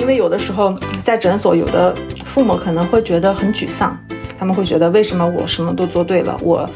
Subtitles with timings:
[0.00, 3.96] 因为有的时候在诊所，有的父母可能会觉得很沮丧，
[4.38, 6.68] 他们会觉得为什么我什么都做对了，我。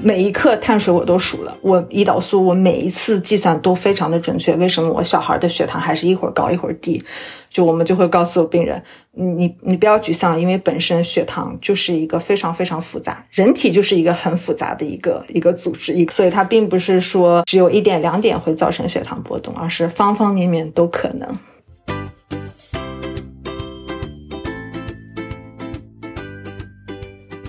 [0.00, 4.54] 每一克碳水我都数了，我胰岛素我每一次计算都非常的准确。
[4.54, 7.04] 为什么我小孩的血糖还是一会儿高一会儿低？
[7.50, 8.82] 就我们就会告诉病人，
[9.12, 21.28] 你你不要沮丧，因为本身血糖就是一个非常非常复杂，人体就是一个很复杂的一个一个组织，一所以它并不是说只有一点两点会造成血糖波动，而是方方面面都可能。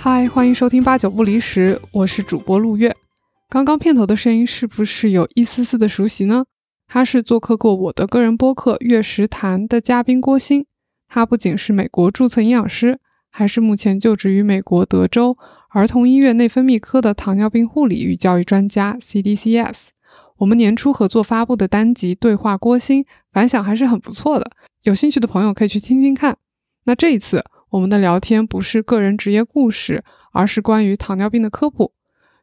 [0.05, 2.93] 嗨，欢迎收听八九不离十，我是主播陆月。
[3.48, 6.43] 刚刚片头的声音是不是有一丝丝的熟悉呢？
[6.89, 10.66] 他是做客过我的个人播客《月食谈》的嘉宾郭鑫。
[11.07, 12.99] 他不仅是美国注册营养师，
[13.31, 15.38] 还是目前就职于美国德州
[15.70, 19.88] 儿童医院内分泌科的糖尿病护理与教育专家 （CDCS）。
[20.40, 26.35] 我们年初合作发布的单集《对话郭鑫》反响还是很不错的，有兴趣的朋友可以去听听看。
[26.84, 27.46] 那这一次。
[27.74, 31.91] 我们的聊天不是个人职业故事，而是关于糖尿病的科普。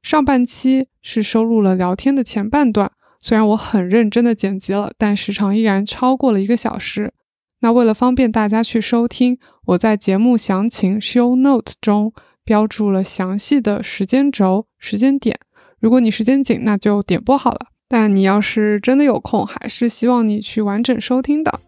[0.03, 7.13] 上半期是收录了聊天的前半段，虽然我很认真的剪辑了，但时长依然超过了一个小时。
[7.61, 12.13] 那为了方便大家去收听，我在节目详情 show note 中
[12.45, 15.39] 标注了详细的时间轴、时间点。
[15.79, 21.61] 如果你时间紧，那就点播好了；但你要是真的有空，还是希望你去完整收听的。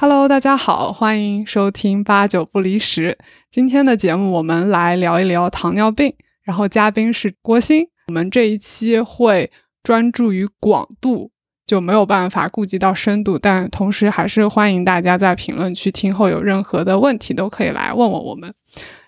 [0.00, 3.18] Hello，大家好，欢迎收听八九不离十。
[3.50, 7.88] 今天的节目我们来聊一聊糖尿病，然后嘉宾是郭鑫。
[8.06, 9.50] 我们这一期会
[9.82, 11.32] 专注于广度，
[11.66, 18.54] 就没有办法顾及到深度，但同时还是欢迎大家在评论区听后有任何的问题都可以来问问我们。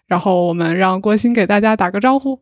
[0.09, 2.41] 然后我们让郭鑫给大家打个招呼。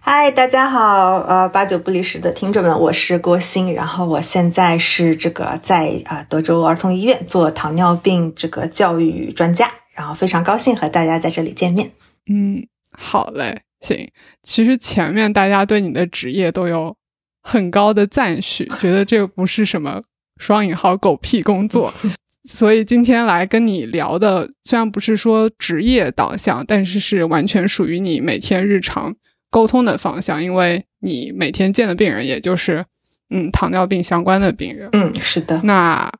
[0.00, 11.92] 嗨，大家好，呃，八九不离十的听众们，我是郭鑫，然后我现在是这个在啊德州儿童医院做糖尿病这个教育专家，然后非常高兴和大家在这里见面。
[12.28, 14.10] 嗯，好嘞，行。
[14.42, 16.96] 其实前面大家对你的职业都有
[17.42, 20.02] 很高的赞许，觉得这个不是什么
[20.38, 21.94] 双引号狗屁工作，
[22.48, 29.14] 所以今天来跟你聊的，虽然不是说职业导向，但是是完全属于你每天日常。
[29.50, 32.84] 沟通的方向，因为你每天见的病人，也就是
[33.30, 34.88] 嗯糖尿病相关的病人。
[34.92, 35.60] 嗯，是的。
[35.64, 36.10] 那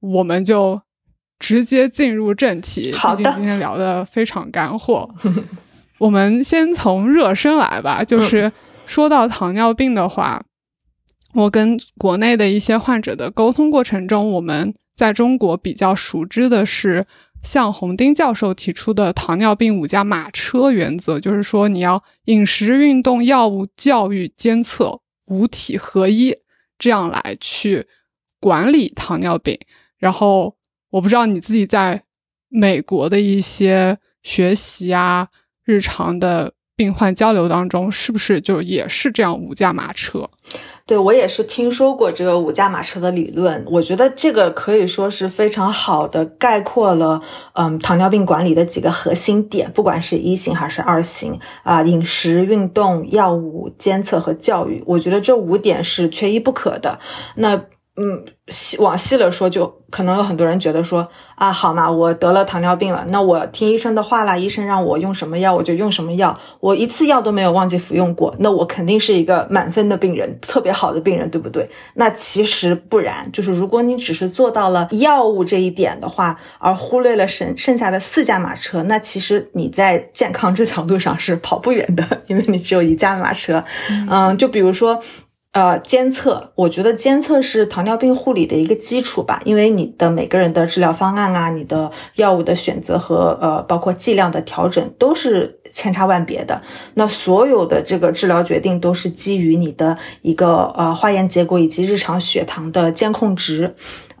[0.00, 0.80] 我们就
[1.38, 2.92] 直接进入正题。
[2.92, 5.12] 毕竟今天聊的非常干货。
[5.98, 8.04] 我们先从热身来吧。
[8.04, 8.52] 就是
[8.86, 10.44] 说到糖尿病的话，
[11.34, 17.06] 我跟国内的一些患者的沟通过程中，我们在中国比较熟知的是。
[17.46, 26.34] 像洪丁教授提出的糖尿病五驾马车原则，就是说你要饮食、运动、药物、教育、监测五体合一，
[26.76, 27.86] 这样来去
[28.40, 29.56] 管理糖尿病。
[29.96, 30.56] 然后
[30.90, 32.02] 我不知道你自己在
[32.48, 35.28] 美国的一些学习啊、
[35.64, 40.28] 日常的病患交流当中，是不是就也是这样五驾马车？
[40.86, 47.20] 对我也是听说过这个五驾马车的理论，我觉得这个可以说是非常好的概括了，
[47.54, 57.00] 嗯，糖尿病管理的几个核心点，不管是一型还是二型啊，饮食、运动、药物、监测和教育，我觉得这五点是缺一不可的。
[57.34, 57.60] 那。
[57.98, 71.70] 嗯，细往细了说，就可能有很多人觉得说啊，好嘛，我得了糖尿病了，那我听医生的话啦，医生让我用什么药我就用什么药，我一次药都没有忘记服用过，那我肯定是一个满分的病人，特别好的病人，对不对？
[71.94, 83.64] 那其实不然，就是如果你只是做到了药物这一点的话，而忽略了剩剩下的四驾马车，那其实你在健康这条路上是跑不远的，因为你只有一驾马车。
[84.10, 85.00] 嗯，就比如说。
[85.56, 96.60] 呃，监测，我觉得监测是糖尿病护理的一个基础吧，因为你的每个人的治疗方案啊，你的药物的选择和呃，包括剂量的调整都是千差万别的。
[96.92, 103.74] 那所有的这个治疗决定都是基于你的一个呃化验结果以及日常血糖的监控值。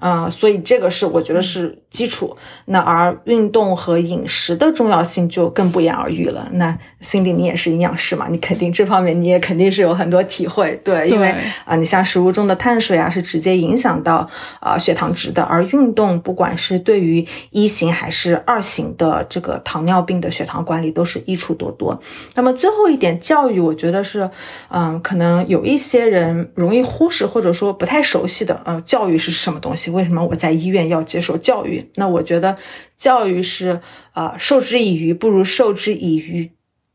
[0.06, 2.36] 啊，所以这个是我觉得是基础。
[2.66, 6.48] 那而运动和饮食的重要性就更不言而喻了。
[6.52, 8.28] 那 Cindy，你也是营养师嘛？
[8.30, 11.08] 你肯定这方面你也肯定是有很多体会，对？
[11.08, 14.30] 因为啊，你像食物中的碳水啊，是直接影响到
[14.60, 15.42] 啊血糖值的。
[15.42, 22.00] 而运动，不管是对于一型还是二型的这个糖尿病的血糖管理，都是益处多多。
[22.36, 24.30] 那么最后一点，教育，我觉得是，
[24.68, 28.60] 嗯，可能有一些人容易忽视或者说不太熟悉的。
[28.64, 29.95] 呃，教育是什么东西？
[29.96, 31.90] 为什么我在医院要接受教育？
[31.96, 32.56] 那我觉得
[32.96, 33.80] 教育是
[34.12, 36.52] 啊，授之以鱼不如授之以渔。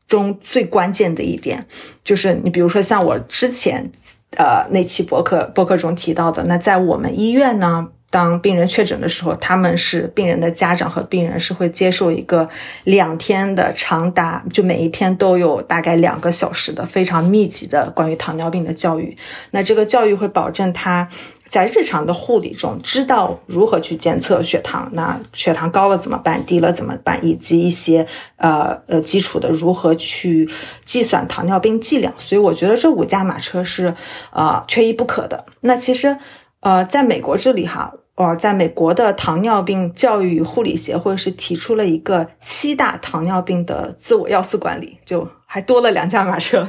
[0.08, 1.64] 中最关键的一点，
[2.04, 3.90] 就是你比如说像我之前，
[4.36, 12.46] 呃，那期博客博客中提到的，那在我们医院呢，当病人确诊的时候，他们是病人的家长和病人是会接受一个
[12.84, 19.16] 两天的长达就每一天都有大概两个小时的非常密集的关于糖尿病的教育，
[19.52, 21.08] 那这个教育会保证他。
[21.52, 26.42] 在日常的护理中，知道如何去监测血糖，那血糖高了怎么办？
[26.46, 27.22] 低了怎么办？
[27.22, 28.06] 以及一些
[28.36, 30.48] 呃呃基础的如何去
[30.86, 32.14] 计算糖尿病剂量。
[32.16, 33.94] 所以我觉得这五驾马车是
[34.32, 35.44] 呃缺一不可的。
[35.60, 36.16] 那其实
[36.60, 37.92] 呃在美国这里哈。
[38.14, 46.66] 哦，在美国的糖尿病教育护理协会是提出了一个七大糖尿病的自我要素管理，就还多了两架马车，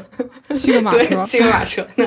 [0.53, 1.87] 七个马车，七个马车。
[1.95, 2.05] 那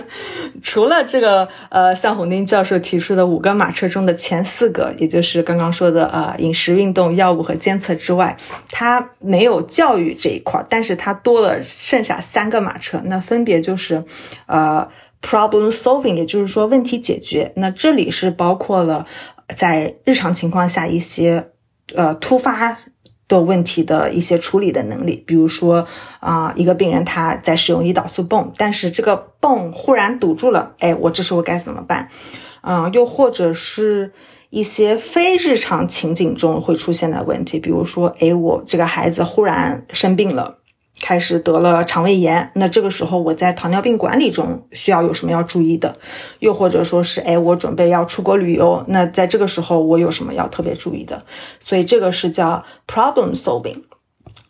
[0.62, 8.36] 除了这个呃，向红丁教授提出的五个马车中的前四个，也就是刚刚说的呃饮食、运动、药物和监测之外，
[8.70, 14.04] 它没有教育这一块，但是它多了剩下三个马车，那分别就是
[14.44, 14.86] 呃。
[15.22, 17.50] Problem solving，也就是说问题解决。
[17.56, 19.06] 那这里是包括了
[19.56, 21.48] 在日常情况下一些
[21.94, 22.78] 呃突发
[23.28, 25.22] 的问题的一些处理的能力。
[25.26, 25.86] 比如说
[26.20, 32.08] 啊，一个病人他在使用胰岛素泵，但是这个泵忽然堵住了，哎，我这时候该怎么办？
[32.62, 34.12] 嗯，又或者是
[34.50, 40.58] 一些非日常情景中会出现的问题，比如说，哎，我这个孩子忽然生病了。
[41.00, 45.96] 开始得了肠胃炎，那这个时候我在糖尿病管理中需要有什么要注意的？
[46.38, 51.22] 又或者说是，哎，我准备要出国旅游，那在这个时候我有什么要特别注意的？
[51.60, 53.82] 所以这个是叫 problem solving，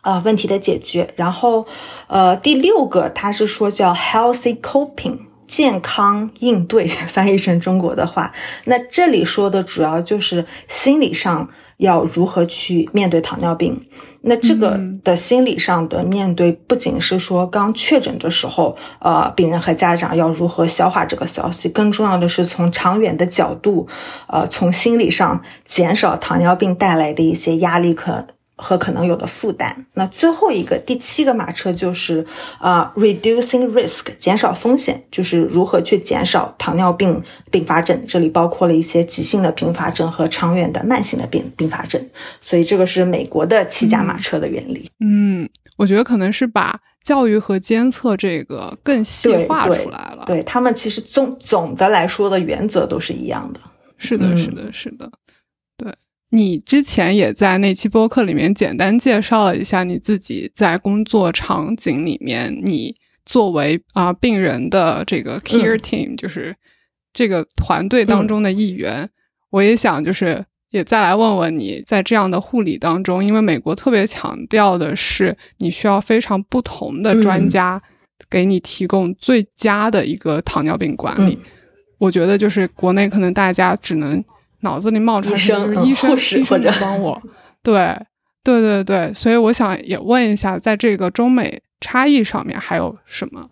[0.01, 1.13] 啊，问题的解决。
[1.17, 1.67] 然后，
[2.07, 8.31] 呃，第六个它是说叫 healthy coping，健康应对， 翻译成中国的话，
[8.65, 11.49] 那这里说的主要就是心理上。
[11.77, 13.79] 要如何去面对糖尿病？
[14.21, 23.87] 那这个的心理上的面对，不仅是说刚确诊的时候，呃，病人和家长要如何消化这个消息，更重要的是从长远的角度，
[24.27, 28.25] 呃，从心理上减少糖尿病带来的一些压力可。
[28.57, 29.85] 和可能有的负担。
[29.93, 32.25] 那最后一个第七个马车就是
[32.59, 38.03] 啊，reducing risk，减少风险，就是如何去减少糖尿病并发症。
[38.07, 42.03] 这里包括了一些急性的并发症和长远的慢性的并并发症。
[42.41, 44.89] 所以这个是美国的七驾马车的原理。
[44.99, 50.23] 嗯，我觉得可能是把教育和监测这个更细化出来了。
[50.25, 53.59] 对他们其实总总的来说的原则都是一样的。
[53.97, 55.26] 是的，是的，是的，对。
[56.29, 62.93] 你之前也在那期播客里面简单介绍了一下你自己在工作场景里面，你
[63.25, 66.53] 作为啊病人的这个 care team，就是
[67.13, 69.09] 这个团队当中的一员。
[69.51, 77.81] 我也想就是也再来问问你在这样的护理当中，因为美国特别强调的是你需要非常不同的专家
[78.29, 81.39] 给你提供最佳的一个糖尿病管理。
[81.97, 84.21] 我觉得就是国内可能大家只能。
[84.67, 87.21] 脑子里冒出来就是医生，医生帮我。
[87.63, 87.95] 对，
[88.43, 89.13] 对，对，对。
[89.13, 93.49] 所以我想也问一下，在这个中美差异上面还有什么？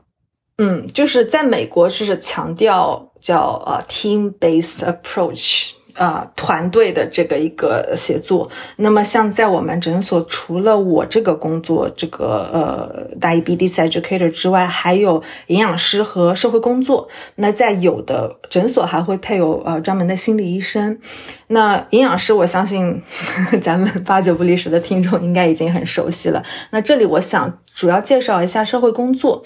[0.57, 5.71] 嗯，就是在美国就是强调叫呃 team based approach。
[5.95, 8.49] 呃，团队的这个一个协作。
[8.75, 17.07] 那么，像在我们诊所，除了我这个工作，这个呃，diabetes educator 之外，还有营养师和社会工作。
[17.35, 20.99] 那在有的诊所还会配有呃专门的心理医生。
[21.47, 26.43] 那营养师，我相信呵 呵咱们八九不离十的听众应该已经很熟悉了。
[26.71, 29.43] 那这里我想主要介绍一下社会工作，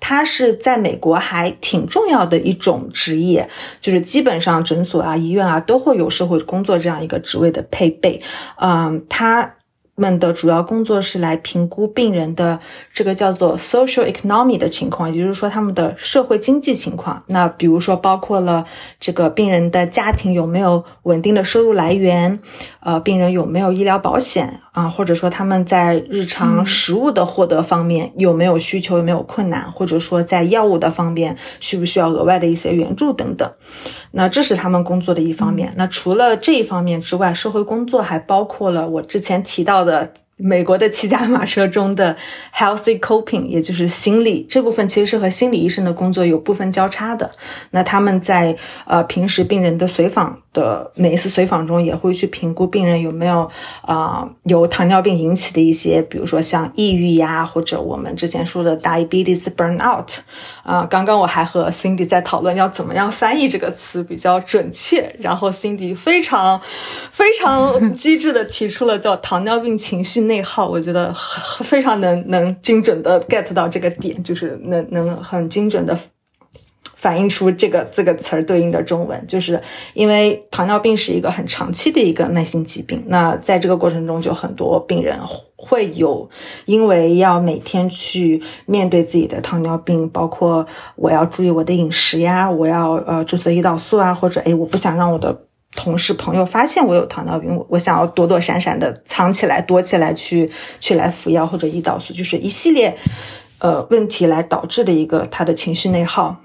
[0.00, 3.50] 它是在美国还挺重要的一种职业，
[3.82, 8.22] 就是基本上诊所啊、医院啊都会有社会工作这样一个职位的配备。
[8.56, 9.56] 嗯，它。
[10.02, 12.58] 们的主要工作是来评估病人的
[12.92, 17.22] 这个叫做 social economy 的情况，也就是说他们的社会经济情况。
[17.28, 18.64] 那比如说包括了
[18.98, 22.40] 这个病人的家庭有没有稳定的收入来源，
[22.80, 33.52] 呃，病人有没有医疗保险啊，或者说他们在日常食物的获得方面有没有需求，有没有困难，或者说在药物的方面需不需要额外的一些援助等等。
[34.12, 35.74] 那这是他们工作的一方面。
[35.76, 40.12] 那除了这一方面之外，社会工作还包括了我之前提到的。
[40.42, 42.16] 美国的七驾马车中的
[42.52, 47.30] healthy coping，也就是心理这部分，其实是和心理医生的工作有部分交叉的。
[47.70, 48.56] 那他们在
[48.86, 53.48] 呃平时病人的随访的每一次随访中，也会去评估病人有没有
[53.82, 60.08] 啊由糖尿病引起的一些，比如说像抑郁呀，或者我们之前说的 diabetes burnout。
[60.64, 66.60] 啊，刚刚我还和 Cindy 在讨论要怎么样翻译这个词比较准确，然后 Cindy 非常
[67.10, 70.31] 非常机智的提出了叫糖尿病情绪内。
[70.32, 71.14] 内耗，我觉得
[71.62, 75.98] 非常能能精准的 get 到这个点，就是能能很精准的。
[77.02, 79.60] 反映出这个这个词儿对应的中文，就是
[79.92, 83.02] 因为糖尿病是一个很长期的一个慢性疾病。
[83.08, 85.18] 那在这个过程中，就很多病人
[85.56, 86.30] 会有
[86.64, 95.36] 因为要每天去面对自己的糖尿病，包括我要注意我的饮食呀，我要呃注射胰岛素啊，或者哎我不想让我的
[95.74, 100.50] 同事朋友发现我有糖尿病，我我想要躲躲闪闪的藏起来躲起来去
[100.80, 102.96] 去来服药或者胰岛素，就是一系列
[103.58, 106.36] 呃问题来导致的一个他的情绪内耗。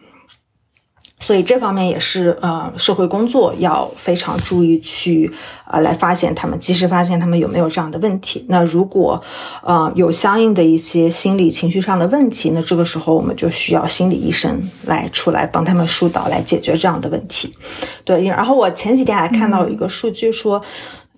[1.19, 5.29] 所以这方面也是呃，社会工作要非常注意去
[5.65, 8.45] 呃来发现他们，及时发现他们有没有这样的问题。
[8.47, 9.21] 那如果
[9.63, 17.51] 呃有相应的一些心理情绪上的问题，那这个时候我们就需要心理医生来出来帮他们疏导，来解决这样的问题。
[18.05, 20.61] 对，然后我前几天还看到有一个数据说，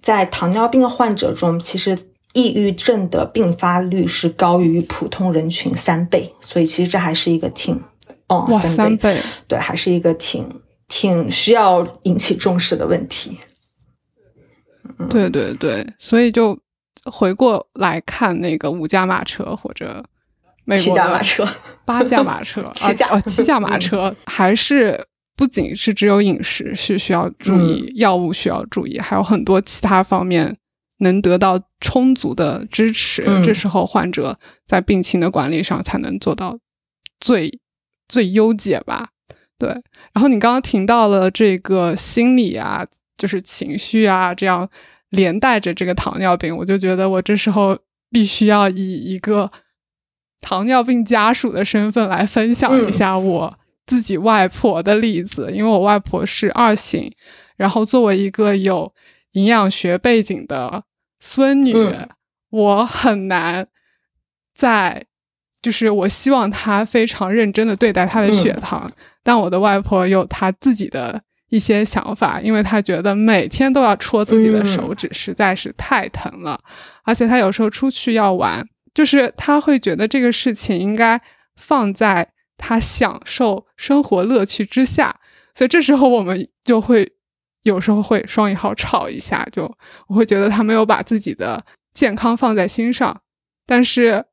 [0.02, 1.98] 在糖尿病患者中，其实
[2.34, 7.82] 抑郁症的并发率是高于普通人群三倍，所以其实这还是一个挺。
[8.30, 10.48] 哇，三倍，对，还是一个挺
[10.88, 13.38] 挺需要引起重视的问题。
[15.10, 16.58] 对对对，所以就
[17.06, 20.04] 回过来看那个五驾马车或者
[20.64, 21.48] 美国的马车、
[21.86, 25.04] 八驾马车、 七驾哦七驾马车，还是
[25.36, 30.56] 不仅是只有饮食是需要注意，药物需要注意，还有很多其他方面
[31.00, 33.24] 能得到充足的支持。
[33.44, 36.60] 这时候患者在病情的管理上才能做到
[37.20, 37.60] 最。
[38.10, 39.10] 最优解吧，
[39.58, 39.70] 对。
[40.12, 42.86] 然后你刚刚提到了这个心理啊，
[43.16, 44.68] 就是情绪啊，这样
[45.10, 47.78] 连带着这个糖尿病，我就觉得我这时候
[48.10, 49.52] 必须要以一个
[50.42, 57.14] 糖尿病家属的身份来分享一下我自己外婆的例子，因为我外婆是二型，
[57.56, 58.92] 然后作为一个有
[59.34, 60.84] 营养学背景的
[61.20, 61.76] 孙女，
[62.50, 63.68] 我很难
[64.56, 65.06] 在。
[65.62, 68.90] 就是我希望他非常认真的对待他的血糖，
[69.24, 76.58] 但我的外婆有她自己的一些想法，因为她觉得每天都要戳自己的手指实在是太疼了，
[77.04, 81.22] 而且她有时候出去要玩，就是她会觉得这个事情应该
[81.58, 85.20] 放在她享受生活乐趣之下，
[85.54, 87.12] 所以这时候我们就会
[87.64, 89.70] 有时候会双引号吵一下，就
[90.08, 91.62] 我会觉得他没有把自己的
[91.94, 93.22] 健康放在心上，
[93.66, 94.24] 但是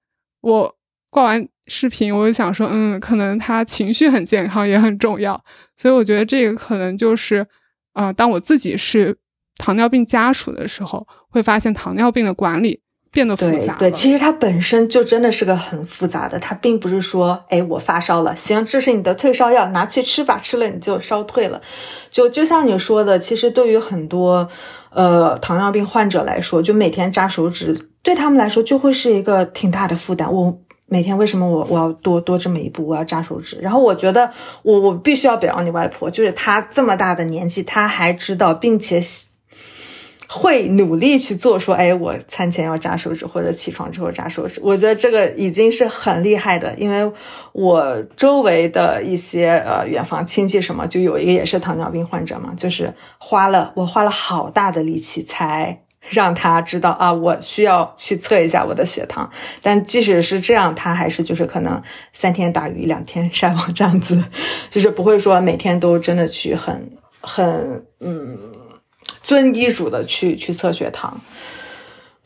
[0.42, 0.75] 我。
[1.16, 5.42] 挂完视频，我就想说，嗯，可能他情绪很健康也很重要，
[5.74, 7.46] 所以我觉得这个可能就是，
[7.94, 9.16] 啊，当我自己是
[9.56, 13.76] 糖尿病家属的时候，会发现糖尿病的管理变得复杂。
[13.78, 21.62] 对，其实它本身就真的是个很复杂的，它并不是说，哎，我发烧了，行，这是你的退烧药，拿去吃吧，吃了你就烧退了。
[22.10, 24.46] 就就像你说的，其实对于很多
[24.90, 30.30] 呃糖尿病患者来说，就每天扎手指，对他们来说就会是一个挺大的负担。
[30.30, 30.60] 我。
[30.88, 32.86] 每天为什么我我要多多这么一步？
[32.86, 33.58] 我要扎手指。
[33.60, 34.30] 然后我觉得
[34.62, 39.02] 我我必须要表扬你外婆，就是她这么大的年纪，她还知道并且
[40.28, 41.58] 会努力去做。
[41.58, 44.60] 说，哎，我餐前要扎手指，或者起床之后扎手指。
[44.62, 47.10] 我觉得这个已经是很厉害的，因为
[47.52, 55.82] 我周围的一些呃远房亲戚什么，就有一个也是糖尿病患者嘛，就是花了我花了好大的力气才。
[56.08, 59.30] 让他知道啊，我需要去测一下我的血糖。
[59.62, 61.82] 但即使是这样，他还是就是可能
[62.12, 64.24] 三天打鱼两天晒网这样子，
[64.70, 68.38] 就是不会说每天都真的去很很嗯
[69.22, 71.20] 遵医嘱的去去测血糖。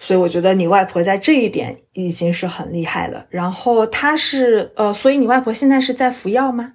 [0.02, 3.26] 所以我觉得你外婆在这一点已经是很厉害了。
[3.28, 6.72] 然后她是呃，所以你外婆现在是在服药吗？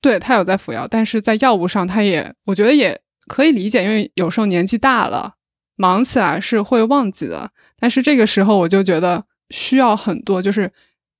[0.00, 5.34] 对，她有在服药，但是在药物上，她也我觉得也可以理解，因为有时候年纪大了。
[5.76, 10.70] 忙起来是会忘记的，但是这个时候我就觉得需要很多，就是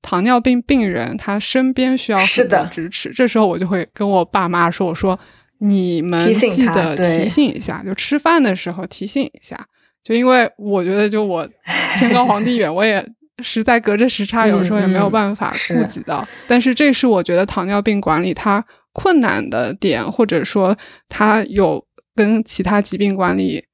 [0.01, 3.11] 糖尿病病人他身边需要很多支持。
[3.11, 5.19] 这时候我就会跟我爸妈说：“我说
[5.59, 9.59] 你们记得提醒一下，就吃饭的时候提醒一下。
[10.03, 11.49] 就因为我觉得，就我
[11.99, 13.05] 天高皇帝远，我也
[13.43, 16.27] 实在隔着时差，有时候也没有办法顾及到。
[16.47, 20.77] 但是这是我觉得糖尿病管理它困难的点，或者说
[21.09, 21.85] 它有
[22.15, 23.65] 跟其他疾病管理。”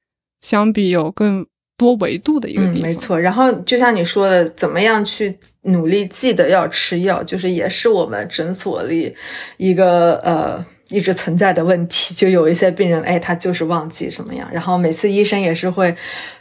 [0.41, 1.45] 相比有更
[1.77, 3.19] 多维度的一个地方，没错。
[3.19, 9.15] 然后就像你说的，怎么样去努力记得要吃药，就是也是我们诊所里
[9.57, 12.13] 一个呃一直存在的问题。
[12.13, 15.95] 就有一些病人，哎，他就是忘记什么样，然后每次医生也是会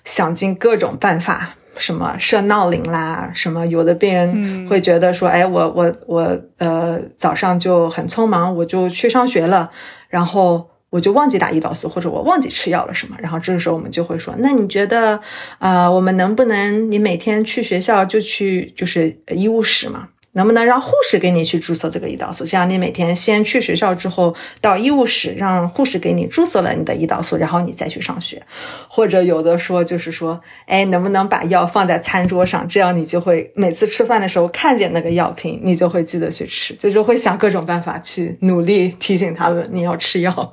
[0.04, 9.70] 想尽各种办法，什么设闹铃啦，什么有的病人会觉得说，哎，我我我呃早上就很匆忙，我就去上学了，
[10.08, 10.68] 然后。
[10.90, 15.20] 我就忘记打胰岛素，或者我忘记吃药了什么，然后这个时候我们就会说，那你觉得，
[15.58, 20.08] 啊，我们能不能你每天去学校就去就是医务室嘛？
[20.32, 22.44] 能不能让护士给你去注射这个胰岛素？
[22.44, 28.42] 这样你每天先去学校之后到医务室，让护士给你注射了你的胰岛素，然后你再去上学。
[28.88, 32.68] 或者有的说就是说，哎，能不能把药放在餐桌上？
[32.68, 40.52] 这样你就会每次吃饭的时候看见那个药瓶，你就会记得去吃，就是会想各种办法去努力提醒他们你要吃药。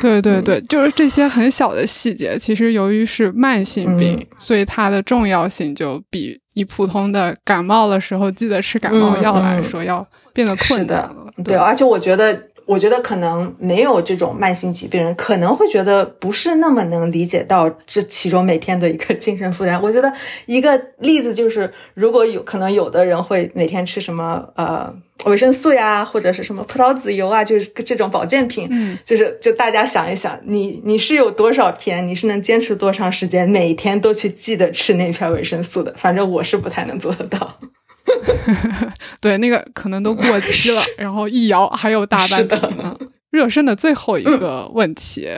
[0.00, 11.32] 对对对，就是这些很小的细节，其实由于是慢性病，所以它的重要性就比你普通的感冒的时候记得吃感冒药来说要变得困难了。
[11.44, 12.51] 对，而且我觉得。
[12.66, 19.80] 我觉得可能没有这种慢性疾病人可能会觉得不是那么能理解到这其中每天的一个精神负担。
[19.82, 20.12] 我觉得
[20.46, 35.94] 一个例子就是，如果有可能有的人会每天吃什么呃维生素呀，或者是什么葡萄籽油啊，就是这种保健品，嗯，就是就大家想一想，你你是有多少天，你是能坚持多长时间，每天都去记得吃那片维生素的？
[35.96, 37.58] 反正我是不太能做得到。
[39.20, 42.96] 对，那个可能都过期了， 然后一摇还有大半瓶呢。
[43.30, 45.28] 热身的最后一个问题，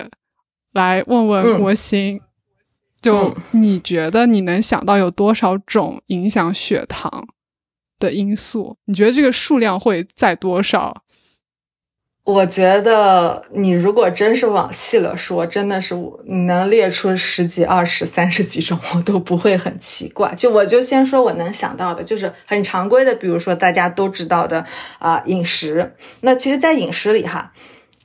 [0.73, 2.21] 来问问郭鑫，
[3.01, 7.29] 就你觉得你能想到有多少种影响血糖
[8.01, 8.77] 的因素？
[8.87, 11.05] 你觉得这个数量会在多少？
[12.25, 20.35] 我觉得你如果真是往细了说，真的是你能列出十几、二十、三十几种，我都不会很奇怪。
[20.35, 24.65] 就我就先说我能想到的，就是很常规的，比如说大家都知道的
[24.99, 25.95] 啊饮食。
[26.23, 27.53] 那其实，在饮食里哈，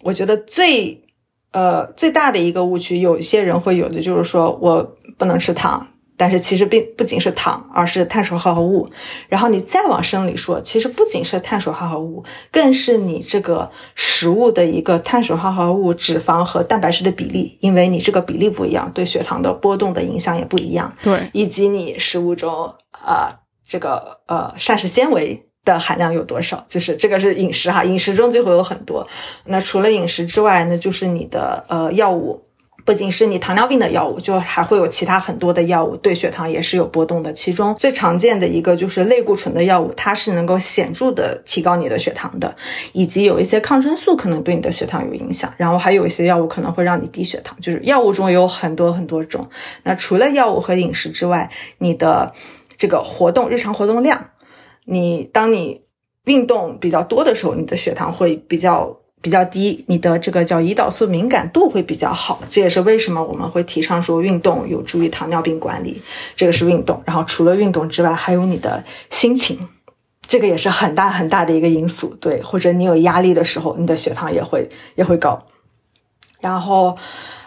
[0.01, 1.05] 我觉得最
[1.53, 5.87] 呃最大的一个误区，有一些人会有的，就是说我不能吃糖。
[6.19, 8.89] 但是其实并不仅是糖，而是碳水化合物。
[9.29, 20.93] 然后你再往深里说，其实不仅是碳水化合物，更是你这个食物的一个碳水化合物、脂肪和蛋白质的比例，因为你这个比例不一样，对血糖的波动的影响也不一样。
[21.01, 29.07] 对，以及你食物中啊这个呃膳食纤维的含量有多少，就是这个是饮食哈，饮食中就会有很多。
[29.45, 32.48] 那除了饮食之外，那就是你的呃药物。
[32.85, 37.33] 不仅是你糖尿病的药物，就还会有其他很多的药物对血糖也是有波动的。
[37.33, 42.55] 其中最常见的一个就是类固醇的药物，它是能够显著的提高你的血糖的，
[42.93, 45.53] 以及有一些抗生素可能对你的血糖有影响。
[45.57, 49.49] 然后还有一些药物可能会让你低血糖，就是药物中有很多很多种。
[49.83, 52.33] 那除了药物和饮食之外，你的
[52.77, 54.31] 这个活动日常活动量，
[54.85, 55.81] 你当你
[56.25, 58.98] 运动比较多的时候，你的血糖会比较。
[59.21, 66.01] 比较低，你的这个叫胰岛素敏感度会比较好，这也是为什么我们会提倡说运动有助于糖尿病管理。
[66.35, 69.67] 这个是运动，然后除了运动之外，还有你的心情，
[70.27, 72.15] 这个也是很大很大的一个因素。
[72.21, 75.45] 对，或者你有压力的时候，你的血糖也会也会高。
[76.39, 76.97] 然后，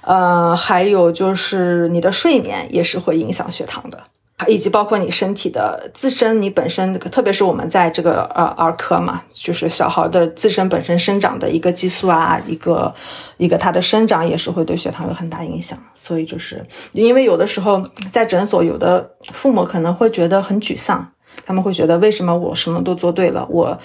[0.02, 4.04] 呃，还有就是你的睡眠也是会影响血糖的。
[4.46, 12.94] 以及包括你身体的自身，你本身，特别是我们在这个呃儿科嘛，就是小孩的自身本身生长的一个激素啊，一个
[13.36, 15.78] 一个它的生长也是会对血糖有很大影响。
[15.94, 21.12] 所以就是因为有的时候在诊所，有的父母可能会觉得很沮丧，
[21.44, 23.78] 他们会觉得为什么我什么都做对了，我。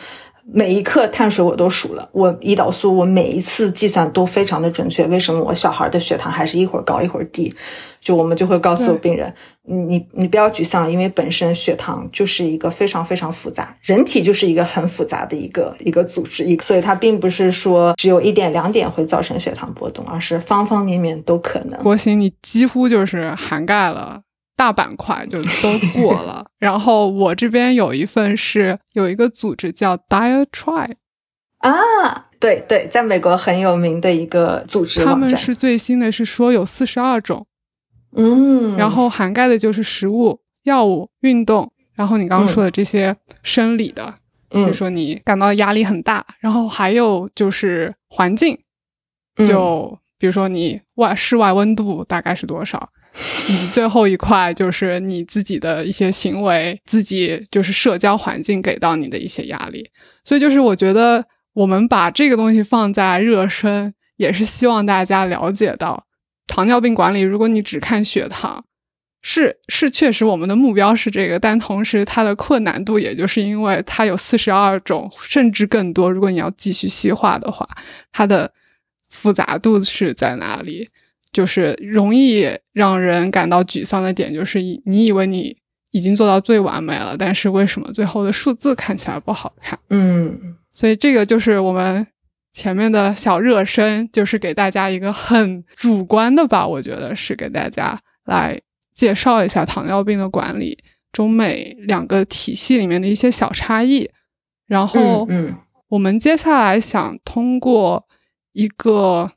[0.49, 5.05] 每一克碳水我都数了，我胰岛素我每一次计算都非常的准确。
[5.07, 7.53] 为什么我小孩的血糖还是一会儿高一会儿低？
[7.99, 9.33] 就我们就会告诉病人，
[9.63, 21.77] 你你不要沮丧，因为本身血糖就是一个非常非常复杂，人体就是一个很复杂的一个一个组织，一所以它并不是说只有一点两点会造成血糖波动，而是方方面面都可能。
[21.79, 24.21] 国兴，你几乎就是涵盖了。
[24.57, 30.95] 大板块就都过了， 然后我这边有一份是有一个组织叫 Dietry
[31.59, 37.45] 啊，对对，在美国很有名的一个组织，他们是最新的是说有四十二种，
[38.15, 44.15] 嗯，然后涵盖的就是食物、药物、运动，然后你刚刚说的这些生理的，
[44.49, 48.57] 比如说你感到压力很大，然后还有就是环境，
[49.47, 52.89] 就比如说你外室外温度大概是多少。
[53.47, 59.89] 以及最后一块就是你自己的一些行为，自己就是社交环境给到你的一些压力。
[60.23, 66.05] 所以就是我觉得我们把这个东西放在热身，也是希望大家了解到
[66.45, 67.21] 糖尿病管理。
[67.21, 68.63] 如果你只看血糖，
[69.21, 76.11] 是是确实我们的目标是这个，但同时它的困难度，也就是因为它有四十二种甚至更多。
[76.11, 77.67] 如果你要继续细化的话，
[78.11, 78.53] 它的
[79.09, 80.87] 复杂度是在哪里？
[81.31, 85.55] 就是容易让人感到沮丧的点，就是你以为你
[85.91, 89.77] 已经做到最完美了，但是为什么最后的数字看起来不好看？
[89.89, 92.05] 嗯，所以这个就是我们
[92.53, 98.59] 前面的小热身，就是给大家一个很主观的吧，我觉得是给大家来
[98.93, 100.77] 介绍一下糖尿病的管理，
[101.11, 104.09] 中美两个体系里面的一些小差异。
[104.67, 105.55] 然后，嗯，
[105.89, 108.05] 我们接下来想通过
[108.51, 109.31] 一个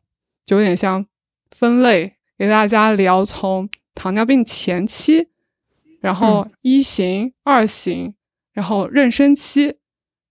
[0.44, 1.06] 就有点像
[1.56, 5.28] 分类，给大家聊从糖尿病前期，
[6.00, 8.14] 然后一型、二型，
[8.52, 9.76] 然后妊娠期。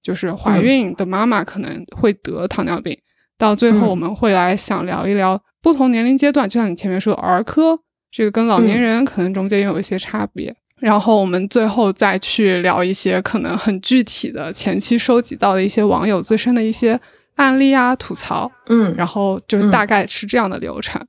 [0.01, 2.97] 就是怀孕的妈妈可能会得糖尿病，
[3.37, 7.77] 到最后我们会来想聊一聊不同年龄阶段，就像你前面说儿科
[8.09, 16.99] 这个跟老年人可能中间有一些差别，然后我们最后再去聊一些可能很具体的前期收集到的一些网友自身的一些
[17.39, 21.01] 案例啊吐槽，嗯，然后就是大概是这样的流程，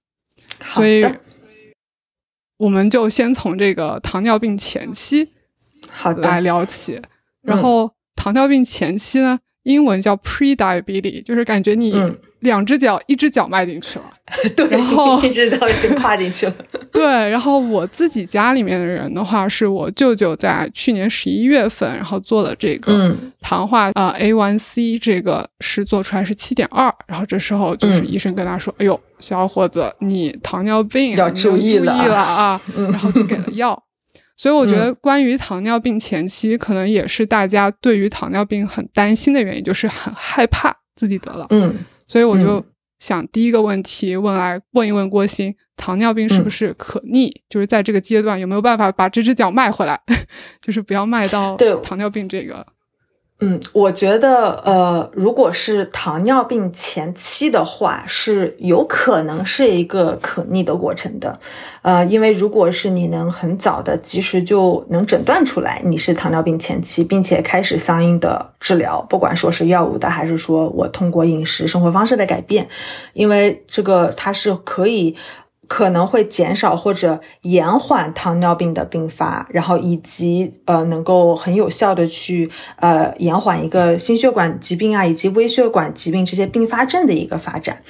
[0.70, 1.04] 所以
[2.56, 5.28] 我们就先从这个糖尿病前期
[5.90, 6.22] 好的。
[6.22, 7.00] 来聊起，
[7.42, 7.92] 然后。
[8.16, 11.90] 糖尿病前期呢，英文叫 pre-diabetes，就是感觉你
[12.40, 14.04] 两只脚一只脚迈进去了，
[14.56, 16.54] 对，然后 一只脚已经跨进去了。
[16.92, 33.80] 对，然后我自己家里面的人的话，是我舅舅在去年十一月份，然后做了这个糖化啊 A1C，这个是做出来是七点二，然后这时候就是医生跟他说：“哎呦，小伙子，你糖尿病要注意了啊！”然后就给了药。
[34.36, 41.46] 所以我觉得，关于糖尿病前期，可能也是大家对于糖尿病很担心的原因，就是很害怕自己得了。
[41.50, 41.74] 嗯，
[42.10, 42.60] 所以我就
[42.98, 47.30] 想第一个问题问来问一问郭鑫：糖尿病是不是可逆？
[47.48, 50.00] 就是在这个阶段有没有办法把这只脚迈回来？
[50.60, 52.66] 就是不要迈到糖尿病这个。
[53.42, 61.40] 嗯，我觉得，呃，如果是糖尿病前期的话，是有可能是一个可逆的过程的，
[61.80, 72.68] 呃，因为如果是你能很早的及时就能诊断出来你是糖尿病前期，并且开始相应的治疗，不管说是药物的，还是说我通过饮食生活方式的改变，
[73.14, 75.16] 因为这个它是可以。
[75.72, 87.80] 可能会减少或者延缓糖尿病的并发，然后以及呃能够很有效的去呃延缓一个心血管疾病啊以及微血管疾病这些并发症的一个发展。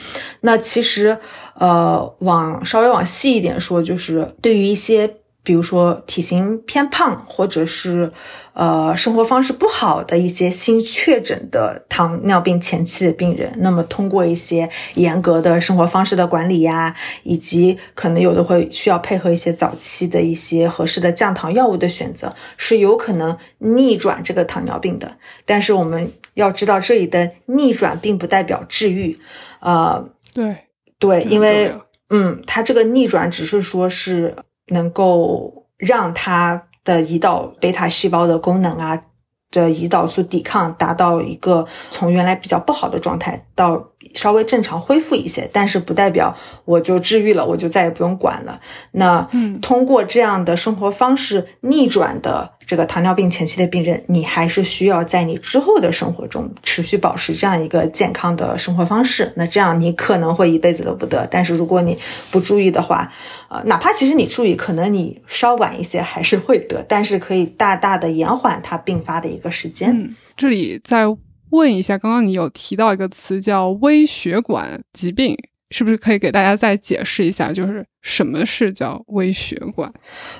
[0.43, 1.17] 那其实
[1.55, 5.20] 呃往稍微往细一点说，就是对于一些。
[5.43, 8.13] 比如说体型偏胖，或者是
[8.53, 25.17] 呃生活方式不好的一些新确诊的糖尿病前期的病人，那么通过一些严格的生活方式的管理呀，以及可能有的会需要配合一些早期的一些合适的降糖药物的选择，是有可能逆转这个糖尿病的。
[25.47, 29.19] 但是我们要知道，这里的逆转并不代表治愈。
[29.61, 30.57] 呃，对
[30.99, 31.73] 对，因为
[32.11, 34.37] 嗯，它这个逆转只是说是。
[34.71, 39.03] 能够让它的胰岛贝塔细胞的功能啊
[39.51, 48.61] 的胰岛素抵抗达到一个从原来比较不好的状态到稍微正常恢复一些，但是不代表我就治愈了，我就再也不用管了。
[48.93, 52.53] 那嗯通过这样的生活方式逆转的。
[52.71, 59.33] 这个糖尿病前期的病人，你还是需要在你之后的生活中持续保持这样一个健康的生活方式。
[59.35, 61.99] 那这样你可能会一辈子都不得，但是如果你
[62.31, 63.13] 不注意的话，
[63.49, 69.91] 呃，哪怕其实你注意，可能你稍晚一些还是会得，但是可以大大的延缓它并发的一个时间。
[69.91, 71.07] 嗯，这里再
[71.51, 75.37] 问一下，刚刚你有提到一个词叫微血管疾病。
[75.73, 79.93] 是不是可以给大家再解释一下，就是什么是叫微血管？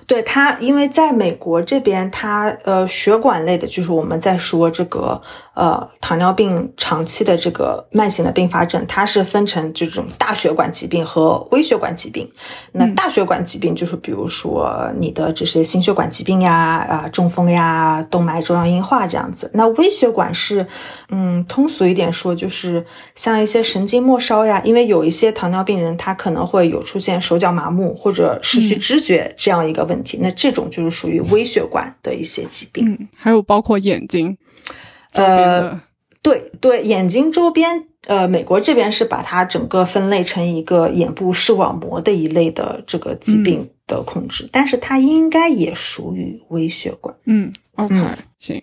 [0.07, 5.23] 对它，因为在美国这边，它呃血管类的，就是我们在说这个
[5.55, 12.29] 呃糖尿病长期的这个慢性的并发症，它是分成这种大血管疾病和微血管疾病。
[12.73, 19.49] 那大血管疾病就是比如说你的这些心血管疾病呀、啊中风呀、动脉粥样硬化这样子。
[19.55, 20.67] 那微血管是，
[21.11, 25.21] 嗯，通俗一点说，就是像一些神经末梢呀，因为有一些。
[25.21, 32.89] 些糖尿病人，他可能会有出现手脚麻木或者失去知觉这样一个问题，那这种就是属于微血管的一些疾病。
[32.89, 34.37] 嗯，还有包括眼睛
[35.13, 35.81] 呃，
[36.23, 47.15] 对对，眼睛周边，呃，美国这边是把它整个分类成一个眼部视网膜的一类的这个疾病的控制，但是它应该也属于微血管。
[47.27, 47.95] 嗯，OK，
[48.39, 48.63] 行。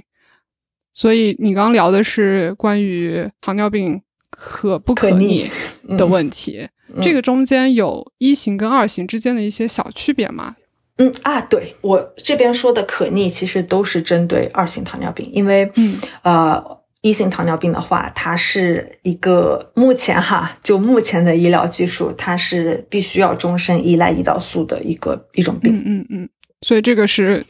[0.93, 4.01] 所以你刚聊的是关于糖尿病。
[4.29, 5.49] 可不可逆
[5.97, 6.67] 的问题，
[7.01, 10.55] 这个中间有一型跟二型之间的一些小区别吗？
[10.97, 16.63] 嗯啊，对我这边说的可逆，其实都是针对二型糖尿病，因为嗯呃
[17.01, 25.75] 一型糖尿病的话，它是一个目前哈就目前的医疗技术，它是必须要终身依赖胰岛素的一个一种病。
[25.75, 26.29] 嗯嗯嗯，
[26.61, 27.45] 所以这个是。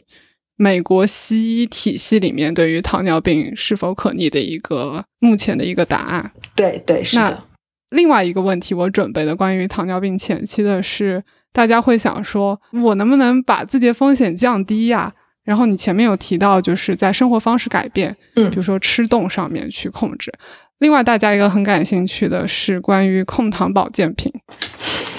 [0.60, 6.32] 美国西医体系里面对于糖尿病是否可逆的一个目前的一个答案。
[6.56, 7.44] 对对，是的。
[7.90, 11.22] 另外一个问题，我准备的关于糖尿病前期的是，
[11.52, 15.12] 大家会想说，我能不能把自己的风险降低呀？
[15.44, 20.32] 然后你前面有提到，就是在生活方式改变，嗯，比如说吃动上面去控制。
[20.78, 24.32] 另外，大家一个很感兴趣的是关于控糖保健品。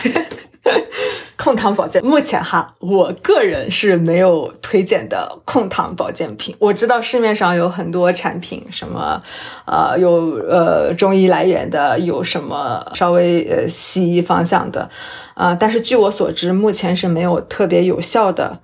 [1.42, 6.54] 控糖保健，目前哈，我个人是没有推荐的控糖保健品。
[6.60, 9.24] 我知道市面上有很多产品，什么，
[9.66, 14.90] 呃，有呃中医来源的，有什么稍微呃西医方向的，
[15.34, 18.60] 啊，但是据我所知，目前是没有特别有效的，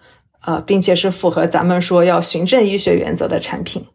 [0.45, 3.85] 呃，并且是符合咱们说要循证医学原则的产品，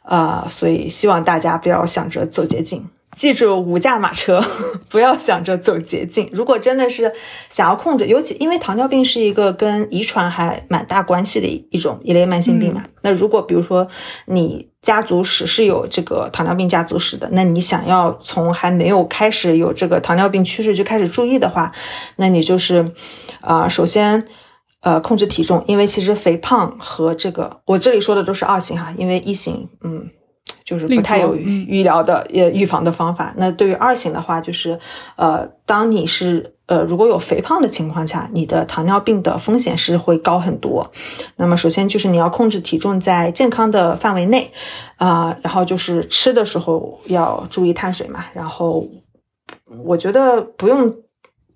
[0.00, 2.88] 啊，所以希望大家不要想着走捷径。
[3.16, 4.42] 记住五驾马车，
[4.88, 6.30] 不要想着走捷径。
[6.32, 7.12] 如果真的是
[7.48, 12.84] 想要控制，尤其因为糖尿病是一个跟遗传还蛮大关系的一一种一类慢性病嘛。
[13.02, 13.88] 那如果比如说
[14.26, 21.72] 你家族史是有这个糖尿病家族史的，那你想要从还没有开始有这个糖尿病趋势就开始注意的话，
[22.16, 22.92] 那你就是
[23.40, 24.26] 啊，首先
[24.82, 30.08] 呃控制体重，因为其实肥胖和这个我这里说的都是二型哈，因为一型嗯。
[30.64, 33.34] 就是不太有预疗的呃预防的方法。
[33.36, 34.78] 那对于二型的话，就是
[35.16, 40.90] 呃，当你是呃如果有肥胖的情况下，你的糖尿病的风险是会高很多。
[41.36, 44.52] 那么首先就是你要控制体重在健康的范围内
[44.96, 48.24] 啊，然后就是吃的时候要注意碳水嘛。
[48.34, 48.86] 然后
[49.84, 50.94] 我觉得不用。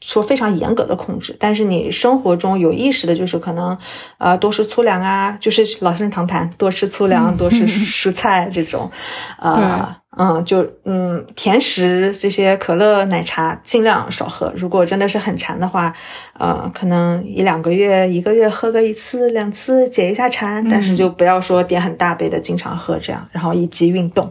[0.06, 3.76] 说非常严格的控制，但是你生活中有意识的，就是可能，
[4.18, 8.90] 呃，多吃粗粮啊，就是老生常谈，多吃粗粮，多吃蔬菜这种，
[9.38, 14.52] 呃，嗯，就嗯，甜食这些可乐、奶茶尽量少喝。
[14.54, 15.94] 如果真的是很馋的话，
[16.38, 23.26] 呃，可能一两个月、一个月喝个一次、两次解一下馋，但是就不要说点很大杯的经常喝这样。
[23.32, 24.30] 然后以及运动，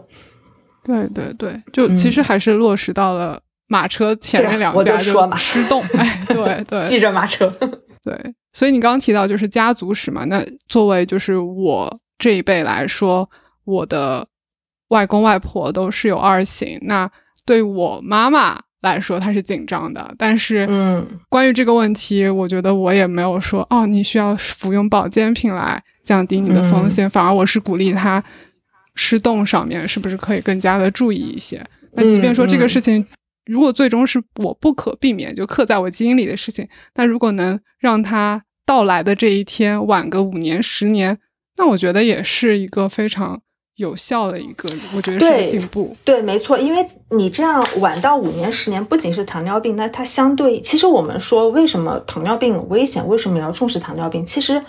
[0.84, 3.42] 对对对，就其实还是落实到了。
[3.74, 7.52] 马车前面两家就吃动，哎，对 对，记着马车，
[8.04, 8.36] 对。
[8.54, 13.28] 所以你刚刚提到就是家族史嘛，那作为就是我这一辈来说，
[13.66, 14.28] 我的
[14.90, 17.10] 外公外婆都是有二型，那
[17.48, 20.14] 对我妈妈来说，她是紧张的。
[20.20, 28.24] 但是，嗯，关于这个问题，我觉得我也没有说哦，你需要服用保健品来降低你的风险，反而我是鼓励她
[28.94, 31.66] 吃动上面是不是可以更加的注意一些。
[31.94, 33.04] 那即便说这个事情。
[33.46, 41.20] 如果最终是我不可避免就刻在我基因里的事情，那如果能让它到来的这一天晚个五年十年，
[41.58, 43.42] 那我觉得也是一个非常
[43.76, 45.96] 有效的一个，我觉得是进步。
[46.06, 54.26] 对，没错，因为你这样晚到五年十年，不仅是糖尿病，那它相对，其实我们说为什么糖尿病危险，为什么要重视糖尿病？
[54.26, 54.64] 其实，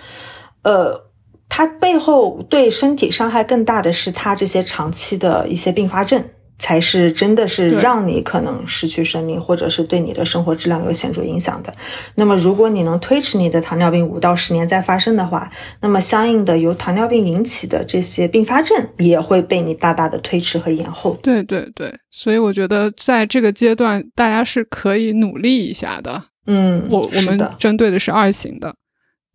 [0.63, 1.01] 呃，
[1.49, 6.25] 它背后对身体伤害更大的是它这些长期的一些并发症。
[6.59, 11.75] 才是真的是让你可能失去生命，或者是对你的生活质量有显著影响的。
[12.15, 21.19] 那么，如果你能推迟你的糖尿病五到十年再发生的话，那么相应的由糖尿病引起的这些并发症也会被你大大的推迟和延后。
[21.23, 26.23] 对对对，所以我觉得在这个阶段，大家是可以努力一下的。
[26.47, 28.75] 嗯，我我们针对的是二型的。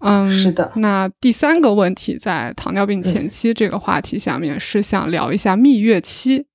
[0.01, 0.71] 嗯，是的。
[0.77, 6.45] 那第三个问题，在糖尿病前期这个话题下面，是想聊一下蜜月期。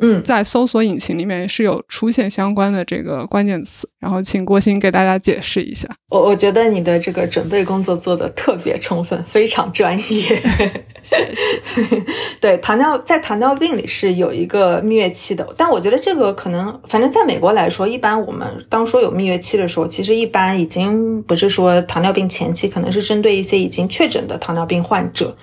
[0.00, 5.88] 嗯，在搜索引擎里面是有出现相关的这个关键词，然后请郭鑫给大家解释一下。
[6.08, 10.42] 我我觉得你的这个准备工作做的特别充分，非常专业。
[11.02, 12.04] 谢谢。
[12.40, 25.36] 对，糖尿在糖尿病里是有一个蜜月期的，但我觉得这个可能，反正在美国来说，一般我们当说有蜜月期的时候，其实一般已经不是说糖尿病前期，可能是针对一些已经确诊的糖尿病患者，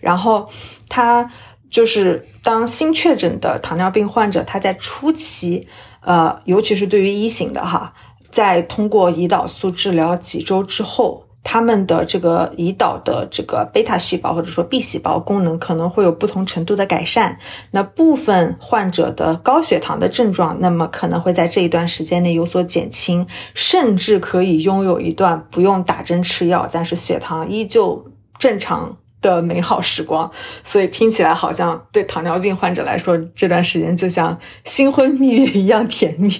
[0.00, 0.48] 然后
[0.90, 1.30] 他。
[1.74, 5.66] 就是当新确诊的糖尿病患者，他在初期，
[6.02, 7.92] 呃，尤其是对于一型的哈，
[8.30, 17.40] 在通过胰岛素治疗几周之后，他们的这个胰岛的这个贝塔细胞或者说 B 细胞功能可能会有不同程度的改善。
[17.72, 28.96] 那部分患者的高血糖的症状，那么可能会在这一段时间内有所减轻，甚至可以拥有一段不用打针吃药，但是血糖依旧正常。
[29.30, 30.30] 的美好时光，
[30.62, 36.30] 所以听起来好像对糖尿病患者来说，这段时间就像新婚蜜月一样甜蜜。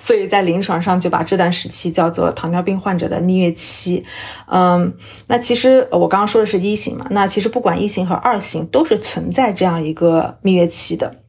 [0.00, 4.04] 所以在临床上就把这段时期叫做糖尿病患者的蜜月期。
[4.46, 4.92] 嗯，
[5.28, 11.21] 那其实我刚刚说的是一型嘛，那其实不管一型和二型都是存在这样一个蜜月期的。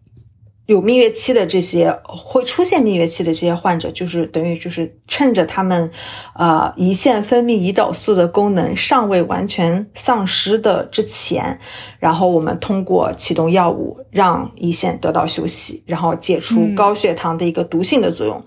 [0.66, 5.92] 有蜜月期的这些会出现蜜月期的这些患者，就是等于就是趁着他们，
[6.36, 11.60] 呃，胰腺分泌胰岛素的功能尚未完全丧失的之前，
[12.00, 18.42] 然后我们通过启动药物让胰腺得到休息，然后解除高血糖的一个毒性的作用，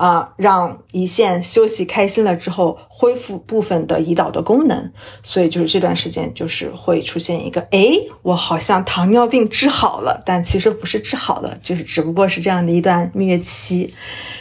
[0.00, 2.78] 啊，让胰腺休息开心了之后。
[3.00, 7.80] 恢复部分的胰岛的功能，所以就是这段时间就是会出现一个，哎，
[8.20, 13.94] 我好像糖尿病治好了，但其实不是治好了，就是只不过是这样的一段蜜月期。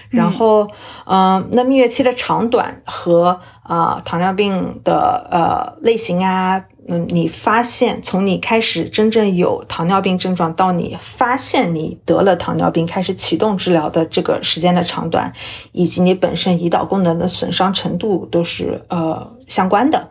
[0.09, 0.67] 然后，
[1.05, 6.65] 嗯，那蜜月期的长短和啊糖尿病的呃类型啊。
[6.91, 15.31] 嗯，你发现从你开始真正有糖尿病症状到你发现你得了糖尿病开始启动治疗的这个时间的长短，
[15.71, 20.09] 以及你本身胰岛功能的损伤程度都是呃相关的。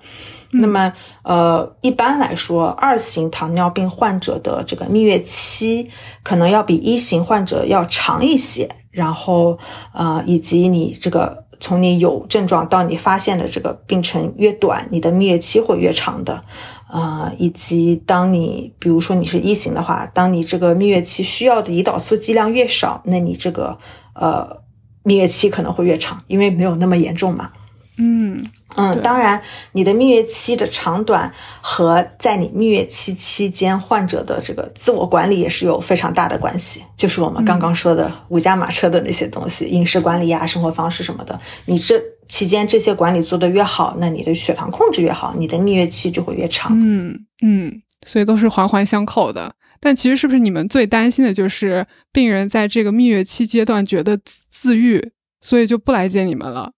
[0.52, 0.92] 那么
[1.24, 5.90] 呃，一般来说，二型糖尿病患者的这个蜜月期
[6.22, 8.70] 可能要比一型患者要长一些。
[8.98, 9.58] 然后
[9.92, 11.46] 呃，以及你这个。
[11.60, 16.40] 从你有症状到你发现的这个病程越短，你的蜜月期会越长的，
[16.88, 23.76] 呃，以及当你比如说你是一型的话，当你这个蜜月期需要的胰岛素剂量越少，那你这个
[24.14, 24.62] 呃
[25.02, 27.50] 蜜月期可能会越长，因为没有那么严重嘛。
[27.98, 28.42] 嗯。
[28.76, 29.40] 嗯，当然，
[29.72, 36.84] 你的蜜月期的长短和在你蜜月期期间患者的这个自我管理也是有非常大的关系。
[36.96, 46.70] 就是我们刚刚说的五驾马车的那些东西，饮食管理啊、生活方式什么的，你这期间这些管理做得越好，那你的血糖控制越好，你的蜜月期就会越长。
[46.78, 49.52] 嗯嗯，所以都是环环相扣的。
[49.80, 56.72] 但其实是不是你们最担心的就是病人在这个蜜月期阶段觉得自愈，所以就不来见你们了？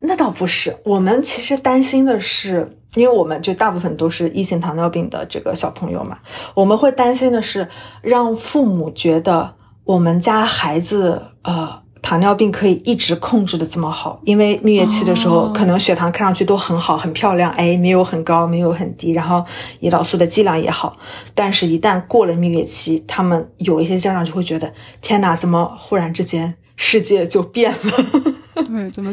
[0.00, 6.18] 那倒不是，我们其实担心的是，因为我们就大部分都是一型糖尿病的这个小朋友嘛，
[6.54, 7.66] 我们会担心的是，
[8.00, 19.44] 让父母觉得我们家孩子呃糖尿病可以一直控制的这么好，因为蜜月期的时候可能血糖看上去都很好很漂亮，哎，没有很高，没有很低，然后
[19.80, 20.96] 胰岛素的剂量也好，
[21.34, 28.22] 但是一旦过了蜜月期，他们有一些家长就会觉得，天哪，怎么忽然之间世界就变了？
[28.64, 29.12] 对，怎么？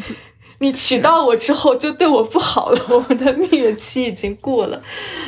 [0.60, 4.82] 你娶到我之后就对我不好了，我们的蜜月期已经过了，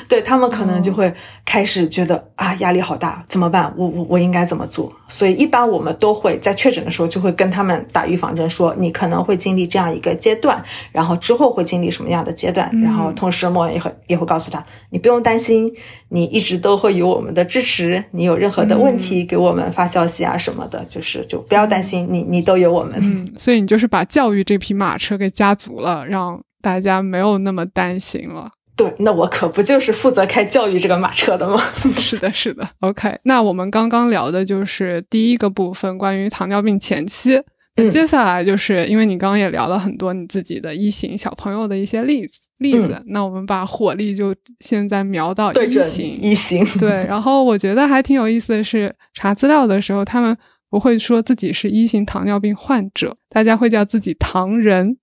[0.08, 1.14] 对他们可能就会
[1.46, 3.74] 开始觉得啊压力好大，怎么办？
[3.76, 4.92] 我我我应该怎么做？
[5.10, 10.64] 所以一般我们都会在确诊的时候就会跟他们打预防针，说你可能会经历这样一个阶段，
[10.94, 15.74] 然后之后会经历什么样的阶段，然后同时莫也会也会告诉他，你不用担心，
[16.08, 22.94] 你一直都会有我们的支持，你有任何的问题给我们发消息啊什么的，就是就不要担心，你你都有我们。
[23.02, 25.17] 嗯，所以你就是把教育这匹马车。
[25.18, 28.52] 给加足了，让大家没有那么担心了。
[28.76, 31.60] 对，那我可不就是负责开教育这个马车的吗？
[31.98, 32.70] 是的，是的。
[32.82, 37.42] OK，那我们刚刚聊的就是第一个部分，关于糖尿病前期。
[37.76, 42.28] 那接下来就是因为你刚刚也聊了很多你自己的一型小朋友的一些例
[42.60, 46.64] 例子，那我们把火力就现在瞄到一型一型。
[46.80, 50.36] 对，然后我觉得还挺有意思的是，查资料的时候他们
[50.70, 54.98] 不会说自己是一型糖尿病患者，大家会叫自己糖人。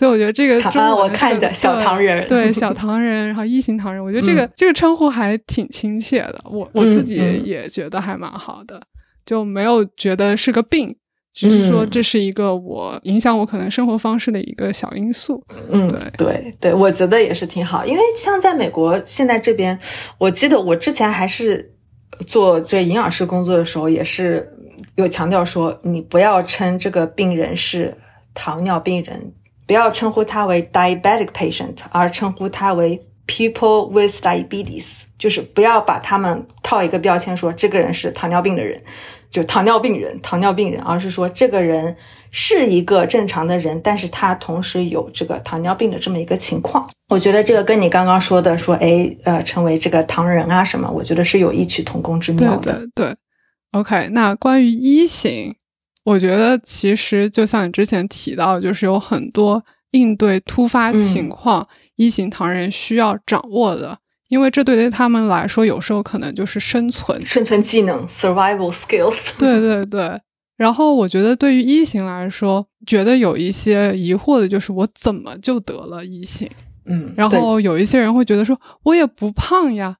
[0.00, 6.40] 所以我觉得这个中文我看着小唐人， 对小唐人，然后一型唐人，我觉得这个这个称呼还挺亲切的。
[6.44, 8.80] 我我自己也觉得还蛮好的，
[9.26, 10.96] 就没有觉得是个病，
[11.34, 15.44] 只是说这是一个我影响我可能生活方式的一个小因素。
[15.68, 17.84] 嗯，对对对，我觉得也是挺好。
[17.84, 19.78] 因为像在美国现在这边，
[20.16, 21.74] 我记得我之前还是
[22.26, 24.50] 做这营养师工作的时候，也是
[24.94, 27.94] 有强调说，你不要称这个病人是
[28.32, 29.34] 糖尿病人。
[29.70, 38.82] 不要称呼他为 diabetic patient，而称呼他为 people with diabetes，就是不要把他们套一个标签，说这个人是糖尿病的人，
[39.30, 41.94] 就糖尿病人，糖尿病人，而是说这个人
[42.32, 46.90] 是一个正常的人，但是他同时有这个糖尿病的这么一个情况。
[47.08, 52.72] 我觉得这个跟你刚刚说的说，哎，呃，成为这个糖人啊什么，我觉得是有异曲同工之妙的。
[52.72, 53.16] 对对
[53.70, 55.54] ，OK，那关于一型。
[56.10, 63.96] 我觉得其实就像你之前提到，就是有很多应对突发情况，一型糖人需要掌握的，
[64.28, 69.16] 因为这对于他们来说，有时候可能就是生存、生存技能 （survival skills）。
[69.38, 70.20] 对对对。
[70.56, 76.50] 然后我觉得对于一型来说，觉得有一些疑惑的就是我怎么就得了一型？
[76.86, 77.12] 嗯。
[77.16, 79.96] 然后有一些人会觉得说，我也不胖呀。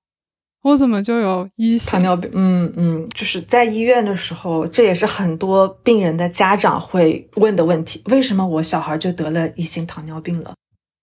[0.63, 2.31] 我怎么就有一型糖尿病？
[2.35, 10.53] 嗯嗯，就是在医院的时候，这也是很多病人的家长会问的问题：为什么我小孩就得了一型糖尿病了？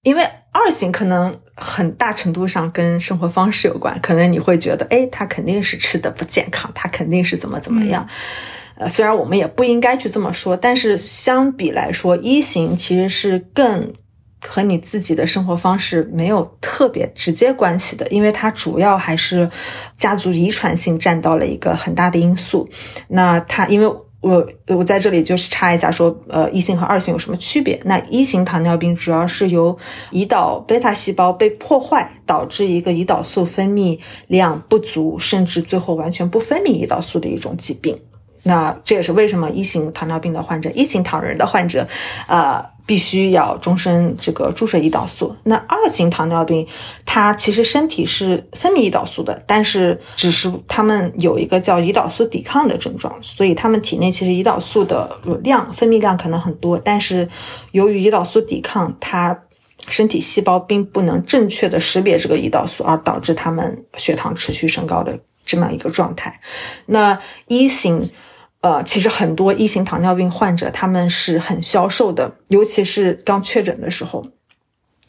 [0.03, 8.07] 因为二型可能很大程度上跟生活方式有关，可能你会觉得，哎，他肯定是吃的不健康，他肯定是怎么怎么样。
[8.75, 13.91] 呃，虽然我们也不应该去这么说，但是相比来说，一型其实是更。
[14.39, 19.49] 和你自己的生活方式没有特别直接关系的，因为它主要还是
[19.97, 22.69] 家族遗传性占到了一个很大的因素。
[23.07, 23.87] 那它，因为
[24.21, 27.79] 我我在这里就是插一下说，呃，一型和二型有什么区别？
[27.83, 29.77] 那一型糖尿病主要是由
[30.11, 37.99] 胰岛贝塔细胞被破坏，导致一个胰岛素分泌量不足，甚至最后完全不分泌胰岛素的一种疾病。
[38.43, 41.87] 那这也是为什么一型糖尿病的患者，一型糖人的患者，
[42.27, 42.76] 呃。
[42.87, 45.35] 必须要终身这个注射胰岛素。
[45.43, 46.65] 那二型糖尿病，
[47.05, 57.27] 它其实身体是分泌胰岛素的，但是只是他们有一个叫胰岛素抵抗的症状，所以他们体内其实胰岛素的量分泌量可能很多，但是
[57.73, 59.37] 由于胰岛素抵抗，它
[59.89, 66.39] 身体细胞并不能正确的识别这个胰岛素，而导致他们血糖持续升高的这么一个状态。
[66.85, 68.09] 那一型。
[68.61, 74.25] 呃，其实很多一型糖尿病患者他们是很消瘦的，尤其是刚确诊的时候，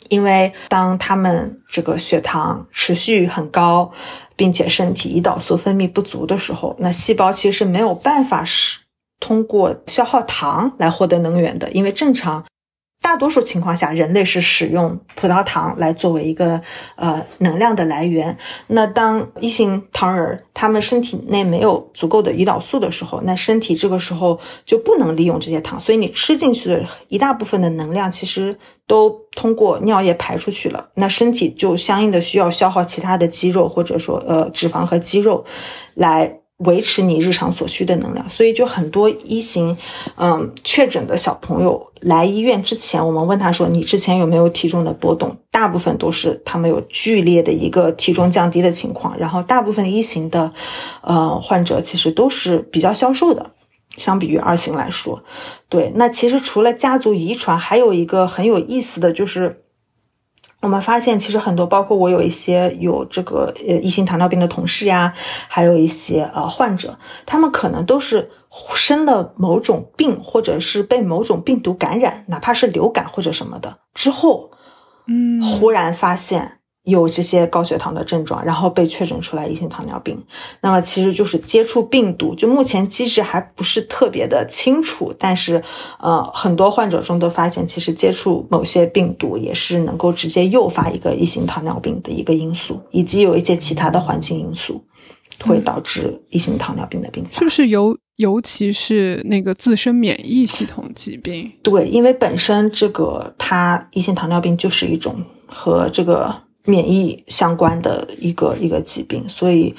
[0.08, 3.90] 因为当他们这个血糖持续很高，
[4.36, 8.78] 并且身体胰岛素分泌不足的时候，那细胞其实是没有办法是
[9.18, 12.44] 通过消耗糖来获得能源的，因为正常。
[13.08, 16.60] 大多数情况下，人类是使用葡萄糖来作为一个
[16.94, 18.36] 呃能量的来源。
[18.66, 28.54] 那当一型糖人他们身体内没有足够的胰岛素的时候，那身体这个时候就不能利用这些糖，所以你吃进去的一大部分的能量其实
[28.86, 30.90] 都通过尿液排出去了。
[30.92, 35.46] 那身体就相应的需要消耗其他的肌肉或者说呃脂肪和肌肉
[35.94, 36.37] 来。
[36.58, 39.76] 维持你日常所需的能量，所以就很多一型，
[40.16, 49.16] 嗯，确诊的小朋友来医院之前，我们问他说：“你之前有没有体重的波动？”大部分都是他们有剧烈的一个体重降低的情况。
[49.18, 50.52] 然后，大部分一型的，
[51.02, 53.50] 呃，患者其实都是比较消瘦的，
[53.96, 55.22] 相比于二型来说。
[55.68, 59.62] 对，那其实除了家族遗传，还有一个很有意思的就是。
[60.60, 65.14] 我们发现，其实很多，包括我有一些有这个呃一型糖尿病的同事呀，
[65.48, 68.30] 还有一些呃患者，他们可能都是
[68.74, 74.50] 生了某种病，或者是被某种病毒感染，哪怕是流感或者什么的之后，
[75.06, 76.57] 嗯，忽然发现。
[76.88, 80.18] 有这些高血糖的症状，然后被确诊出来一型糖尿病，
[80.62, 85.62] 那么其实就是接触病毒，就目前机制还不是特别的清楚，但是
[86.00, 94.82] 呃，很多患者中都发现，其实接触某些病毒也是能够直接诱发一个一型糖尿病的一个因素，以及有一些其他的环境因素
[95.44, 101.52] 会导致一型糖尿病的病发，是不是尤尤其是那个自身免疫系统疾病？
[101.62, 106.34] 对，因为本身这个它一型糖尿病就是一种和这个。
[106.68, 109.74] 免疫相关的一个一个疾病，所以，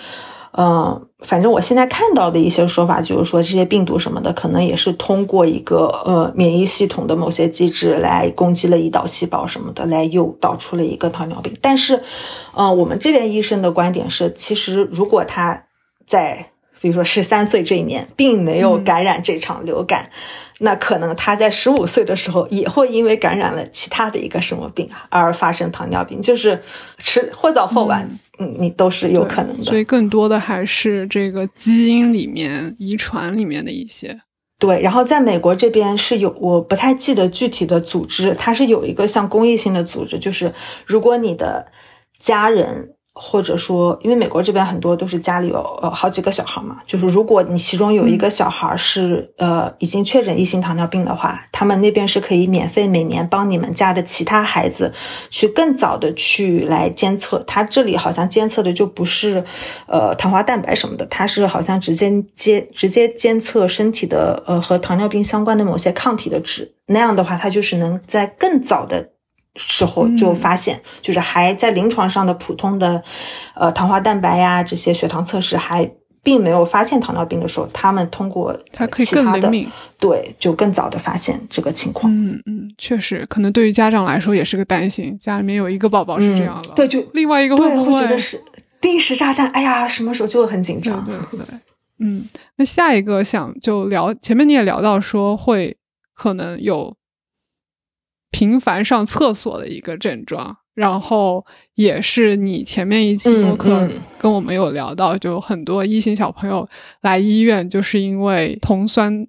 [0.58, 11.56] 嗯，反正我现在看到的一些说法就是说，这些病毒什么的，可能也是通过一个呃免疫系统的某些机制来攻击了胰岛细胞什么的，来诱导出了一个糖尿病。
[11.62, 12.02] 但是，
[12.56, 15.66] 嗯，我们这边医生的观点是，其实如果他
[16.08, 16.50] 在
[16.82, 20.10] 比如说十三岁这一年并没有感染这场流感。
[20.62, 26.62] 那可能他在十五岁的时候也会因为感染了其他的一个什么病而发生糖尿病，就是
[26.98, 28.10] 迟或早或晚，
[28.40, 29.64] 嗯，你都是有可能的。
[29.64, 34.20] 所以更多的还是这个基因里面、遗传里面的一些。
[34.60, 40.54] 对，然后在美国这边是有，我不太记得具体的组织，它是有一个像公益性的组织，就是
[40.86, 41.72] 如果你的
[42.20, 42.96] 家人。
[43.22, 54.94] 或者说，因为美国这边很多都是家里有呃好几个小孩嘛，就是如果你其中有一个小孩是呃已经确诊一型糖尿病的话，他们那边是可以免费每年帮你们家的其他孩子
[55.30, 57.44] 去更早的去来监测。
[57.46, 59.44] 他这里好像监测的就不是
[59.88, 66.72] 呃糖化蛋白什么的，他是好像直接监直接监测身体的呃和糖尿病相关的某些抗体的值。
[66.86, 69.10] 那样的话，他就是能在更早的。
[69.62, 73.04] 时候就发现，就是还在临床上的普通的，
[73.54, 75.92] 呃，糖化蛋白呀这些血糖测试还
[76.24, 82.12] 并没有发现糖尿病的时候，他们通过它可以更灵敏，对，就更早的发现这个情况。
[82.14, 88.42] 嗯嗯，确实，可能对于家长来说也是个担心，家里面有一个宝宝是这样的，对，就另外一个会不会觉得是
[88.80, 89.48] 定时炸弹？
[89.50, 91.04] 哎呀，什么时候就会很紧张？
[91.04, 91.46] 对对对，
[92.00, 95.76] 嗯，那下一个想就聊，前面你也聊到说会
[96.14, 96.96] 可能有。
[98.32, 106.68] 频繁上厕所的一个症状，然后也是你前面一期播客跟我们有聊到，就很多一型小朋友
[107.02, 109.28] 来医院，就是因为酮酸，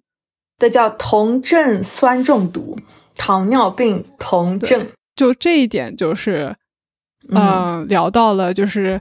[0.58, 2.78] 这叫酮症酸中毒，
[3.16, 4.86] 糖尿病酮症。
[5.16, 6.56] 就这一点，就是
[7.30, 9.00] 嗯，聊到了，就是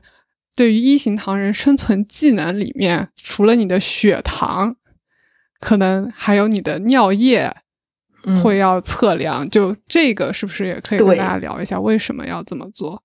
[0.56, 4.76] 对于一型糖人生存技能里面，除了你的血糖。
[5.62, 7.54] 可能还有你的尿液
[8.44, 9.50] 会要测量。
[9.50, 13.02] 就这个是不是也可以跟大家聊一下，为什么要这么做？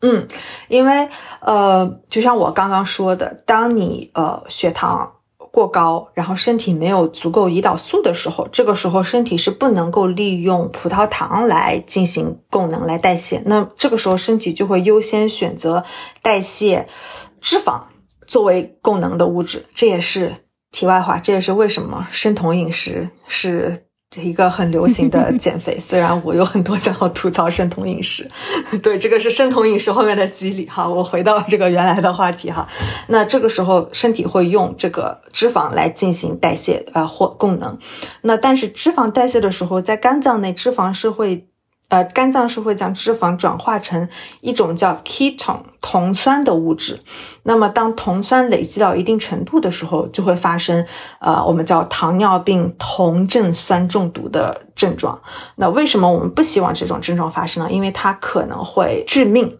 [0.00, 0.28] 嗯，
[0.68, 1.08] 因为
[1.40, 5.12] 呃，就像我刚刚说的，当你呃血糖
[5.50, 15.82] 过高，然后身体没有足够胰岛素的时候，这个时候身体是不能够利用葡萄糖来进行供能来代谢，那这个时候身体就会优先选择
[16.22, 16.86] 代谢
[17.40, 17.82] 脂肪
[18.28, 19.66] 作为供能的物质。
[19.74, 20.32] 这也是
[20.70, 23.87] 题外话，这也是为什么生酮饮食是。
[24.16, 28.30] 一个很流行的 减肥，虽然我有很多想要吐槽生酮饮食，
[28.82, 30.88] 对，这个是生酮饮食后面的机理哈。
[30.88, 32.66] 我回到这个原来的话题哈，
[33.08, 37.78] 那这个时候身体会用这个脂肪来进行代谢呃或供能，
[38.22, 41.48] 那但是脂肪代谢的时候，在肝脏内脂肪是会。
[41.88, 44.10] 呃，肝脏是会将脂肪转化成
[44.42, 47.00] 一种叫 ketone 酮酸的物质。
[47.42, 50.86] 那么，当酮酸累积到一定程度的时候，就会发生
[51.18, 55.18] 呃，我们叫糖尿病酮症酸中毒的症状。
[55.56, 57.72] 那为什么我们不希望这种症状发生呢？
[57.72, 59.56] 因为它可能会致命，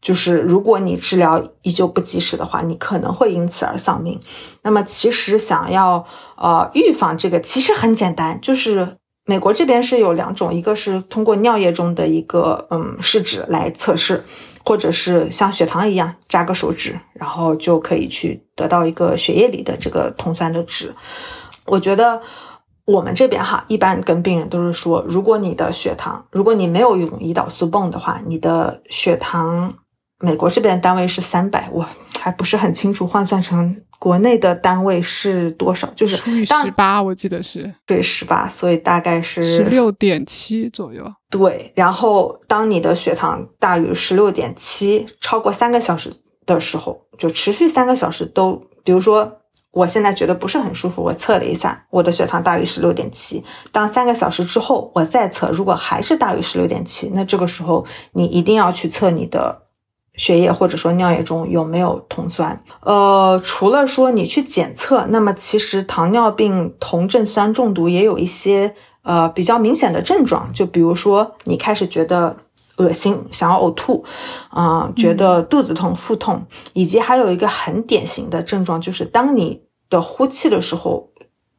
[0.00, 4.20] 就是如果你治疗依旧不及时的话，你可能会因此而丧命。
[4.62, 6.06] 那么，其实想要
[6.36, 8.98] 呃预防这个，其实很简单，就是。
[9.32, 14.22] 美国这边是有两种，一个是通过尿液中的一个嗯试纸来测试，
[14.62, 20.94] 或者是像血糖一样扎个手指，然后就可以去得到一个血液里的这个酮酸的值。
[21.64, 22.20] 我觉得
[22.84, 29.76] 我们这边哈，一般跟病人都是说，如果你的血糖，如果你没有用胰岛素泵的话，你的血糖，
[30.22, 31.84] 美国这边单位是三百，我
[32.20, 33.76] 还不是很清楚换算成。
[33.98, 35.88] 国内的单位是多少？
[35.94, 41.04] 就是除以十八，我记得是对十八，所以大概是十六点七左右。
[41.28, 46.12] 对，然后当你的血糖大于十六点七，超过三个小时
[46.46, 49.38] 的时候，就持续三个小时都，比如说
[49.70, 53.44] 我现在觉得不是很舒服，我测了一下，我的血糖大于十六点七。
[53.70, 59.61] 当三个小时之后我再测，如果还是大于十六点七，那这个时候你一定要去测你的。
[60.14, 62.62] 血液或者说尿液中有没有酮酸？
[62.80, 72.36] 呃，除了说你去检测，那么其实糖尿病酮症酸中毒也有一些呃比较明显的症状，就比如说你开始觉得
[72.76, 74.04] 恶心，想要呕吐，
[74.50, 81.11] 啊，觉得肚子痛、腹痛，以及还有一个很典型的症状，就是当你的呼气的时候。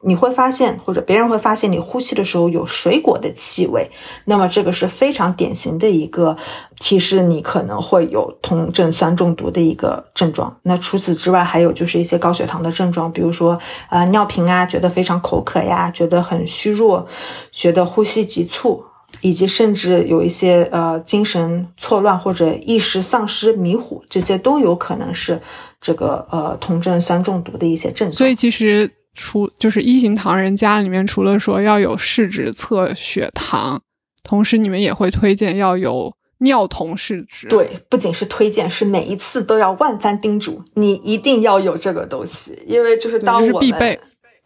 [0.06, 3.90] 你会发现，或者别人会发现你呼气的时候有水果的气味，
[4.26, 6.36] 那么这个是非常典型的一个
[6.80, 10.58] 提示，你可能会有酮症酸中毒的一个症状。
[10.64, 13.58] 那除此之外，还有就是一些高血糖的症状，比如说
[13.90, 17.08] 呃尿频啊，觉得非常口渴呀，觉得很虚弱，
[17.52, 18.84] 觉得呼吸急促，
[19.22, 25.42] 以及甚至有一些呃精神错乱或者意识丧失、迷糊，这些都有可能是
[25.80, 28.18] 这个呃酮症酸中毒的一些症状。
[28.18, 28.92] 所以其实。
[29.14, 33.82] 除就是一型糖人家里面，除了说要有试纸测血糖，
[34.24, 37.48] 同时你们也会推荐要有尿酮试纸。
[37.48, 44.00] 对，不仅是推荐，是每一次都要万番叮嘱你一定要有这个东西，因为就是当我们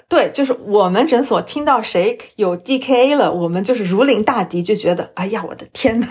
[0.09, 6.07] 对，就是我们诊所听到谁有 DKA 了，我们就是如临大敌，就觉得哎呀，我的天呐！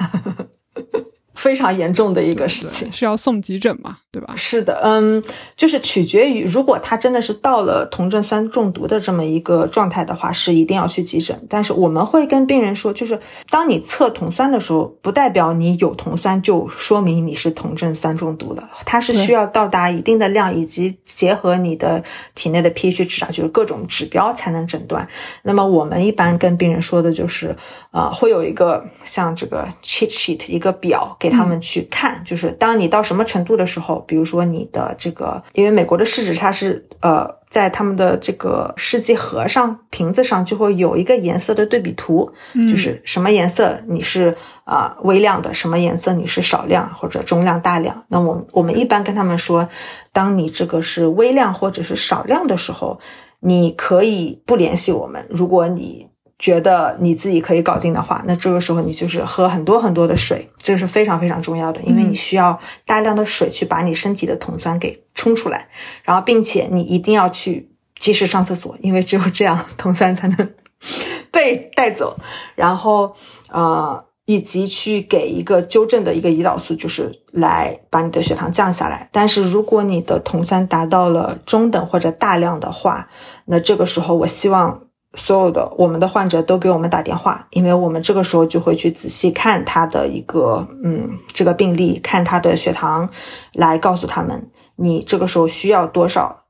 [1.37, 4.35] 非常严重的一个事情，是要送急诊嘛，对吧？
[4.37, 5.23] 是的，嗯，
[5.57, 11.47] 就是取决于，如果他真的是到了酮症酸中毒的这么一个状态的话，是一定要去急诊。
[11.49, 13.21] 但是我们会跟病人说，就是
[13.51, 22.03] 当你测酮酸的时候，不代表你有酮酸就说明你是酮症酸中毒了，它是需要到达一定的量，以及结合你的
[22.35, 25.09] 体内的 pH 值啊，就是各种指标才能诊断。
[25.43, 27.57] 那么我们一般跟病人说的就是，
[27.97, 31.17] 啊，会有一个像这个 cheat sheet 一个表。
[31.19, 48.05] 给他们去看，就是当你到什么程度的时候，比如说你的这个，因为美国的试纸它是呃，在他们的这个试剂盒上、瓶子上就会有一个颜色的对比图，就是什么颜色你是啊微量的，什么颜色你是少量或者中量、大量。
[48.09, 49.69] 那我我们一般跟他们说，
[50.13, 53.01] 当你这个是微量或者是少量的时候，
[53.41, 55.27] 你可以不联系我们。
[55.31, 56.09] 如果你
[56.39, 65.69] 觉得你自己可以搞定的话，那这个时候你就是喝很多很多的水，这个是非常非常重要的，因为你需要大量的水去把你身体的酮酸给冲出来，
[66.03, 70.51] 然后并且你一定要去及时上厕所，因为只有这样酮酸才能
[71.33, 72.19] 被带走，
[72.55, 73.17] 然后
[73.49, 79.09] 呃，以及去给一个纠正的一个胰岛素，就是来把你的血糖降下来。
[79.11, 83.09] 但是如果你的酮酸达到了中等或者大量的话，
[83.47, 84.83] 那这个时候我希望。
[85.17, 93.11] 所有的我们的患者都给我们打电话，因为我们这个时候就会去仔细看他的一个嗯这个病例，看他的血糖，
[93.53, 96.43] 来告诉他们你这个时候需要多少。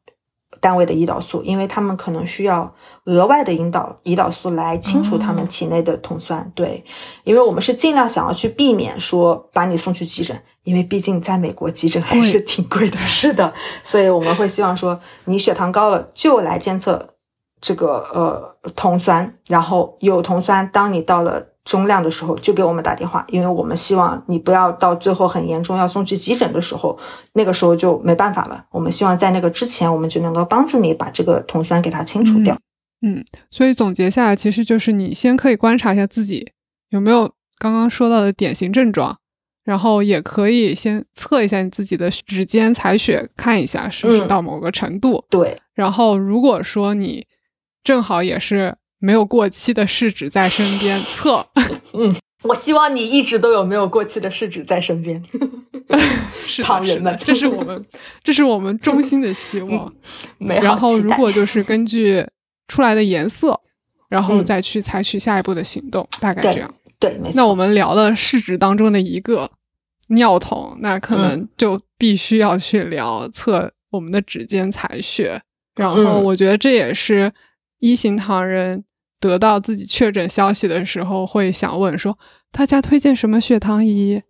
[0.59, 6.51] 单位的胰岛素，因为他们可能需要额外的引导胰岛素来清除他们体内的酮酸。
[6.55, 6.83] 对，
[7.25, 12.97] 因为我们是尽量想要去避免说把你送去急诊，因为毕竟在美国急诊还是挺贵的。
[12.97, 13.53] 是的，
[13.85, 17.16] 所以我们会希望说你血糖高了就来监测
[17.61, 21.49] 这个呃酮酸，然后有酮酸，当你到了。
[21.67, 26.97] 中量的时候就给我们打电话，因为我们希望你不要到最后很严重要送去急诊的时候，
[27.33, 28.65] 那个时候就没办法了。
[28.71, 32.57] 我们希望在那个之前，我们就能够帮助你把这个酮酸给它清除掉。
[33.05, 36.53] 嗯，所以总结下来，其实就是你先可以观察一下自己
[36.91, 39.19] 有没有刚刚说到的典型症状，
[39.65, 45.25] 然后也可以先测一下你自己的指尖采血，看一下是不是到某个程度。
[45.29, 47.27] 对，然后如果说你
[47.87, 48.75] 正好也是。
[48.99, 51.47] 没有过期的试纸在身边测，
[51.93, 52.13] 嗯，
[52.45, 55.23] 我希望你一直都有没有过期的试纸在身边，
[56.47, 57.85] 是旁人们，这是我们，
[58.25, 59.93] 这是我们衷心的希望。
[60.39, 62.27] 然后，如果就是根据
[62.69, 63.61] 出来的颜色，
[64.09, 66.75] 然后再去采取下一步的行动，大概这样。
[66.99, 67.33] 对，没错。
[67.37, 69.51] 那我们聊了试纸当中的一个
[70.09, 75.43] 尿桶，那可能就必须要去聊测我们的指尖采血。
[75.75, 77.31] 然后，我觉得这也是
[77.79, 78.85] 一型糖人。
[79.19, 82.17] 得到自己确诊消息的时候，会想问说
[82.53, 84.23] ：“大家推荐什么血糖仪？”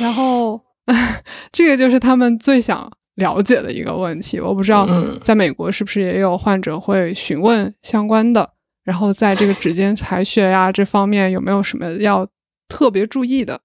[0.00, 0.58] 然后，
[1.52, 4.40] 这个就是他们最想了解的一个问题。
[4.40, 4.88] 我不知道
[5.22, 8.54] 在美国是不是也有患者会询问相关的。
[8.82, 12.26] 然后，在这个指尖采血呀这方面，有没有什么要
[12.66, 13.60] 特别注意的？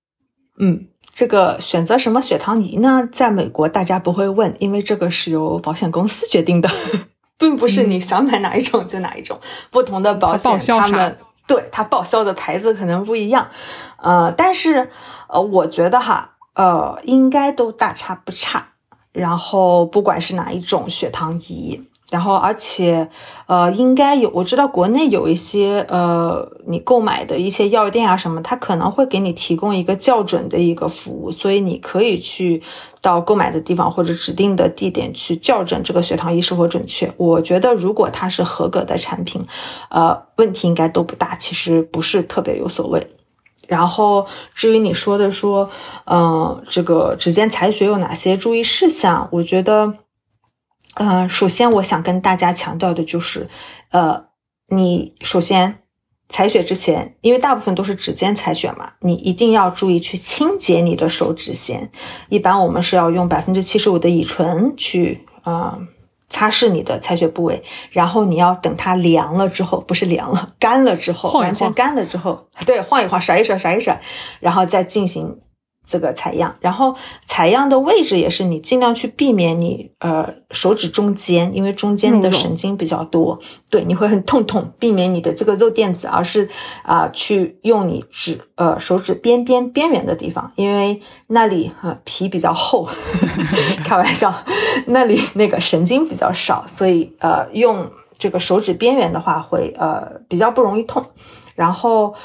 [0.59, 3.07] 嗯，这个选择什么血糖仪呢？
[3.13, 6.69] 在美国大家不会问，因为这个是由保险公司决定的。
[7.37, 9.39] 并不是你想买哪一种就哪一种，
[9.71, 11.17] 不同的保险他们
[11.47, 13.49] 对它报销的牌子可能不一样，
[13.97, 14.89] 呃，但是
[15.27, 18.67] 呃，我觉得哈，呃，应该都大差不差。
[19.11, 21.81] 然后不管是哪一种血糖仪。
[22.11, 23.09] 然后，而且，
[23.47, 32.61] 呃，应该有，我知道国内有一些，呃，你购买的一些药店啊什么，它可能会给你提供一个校准的一个服务，所以你可以去
[33.01, 37.11] 到购买的地方或者指定的地点去校准这个血糖仪是否准确。
[37.17, 39.43] 我觉得如果它是合格的产品，
[39.89, 43.07] 呃，问题应该都不大，其实不是特别有所谓。
[43.67, 45.71] 然后，至于你说的说，
[46.05, 49.95] 嗯，这个指尖采血有哪些注意事项，我觉得。
[50.95, 53.47] 呃，首先我想跟大家强调的就是，
[53.91, 54.25] 呃，
[54.67, 55.79] 你首先
[56.29, 61.91] 采血之前，因为大部分都是指尖采血嘛，你一定要注意去清洁你的手指先。
[62.29, 65.77] 一般我们是要用百分之七十五的乙醇去啊
[66.29, 74.01] 擦拭你的采血部位，然后你要等它凉了之后，不是凉了，干了之后，完全干了之后，对，晃一晃，甩一甩，甩一甩，
[74.39, 75.39] 然后再进行。
[75.85, 86.49] 这个采样，然后采样的位置也是你尽量去避免你呃手指中间，因为中间的神经比较多，对，你会很痛痛，避免你的这个肉垫子，而是
[86.83, 92.87] 啊去用你指呃手指边边边缘的地方，因为那里呃皮比较厚，
[93.85, 94.33] 开玩笑，
[94.87, 101.05] 那里那个神经比较少，所以呃用这个手指边缘的话会呃比较不容易痛，
[101.55, 102.15] 然后。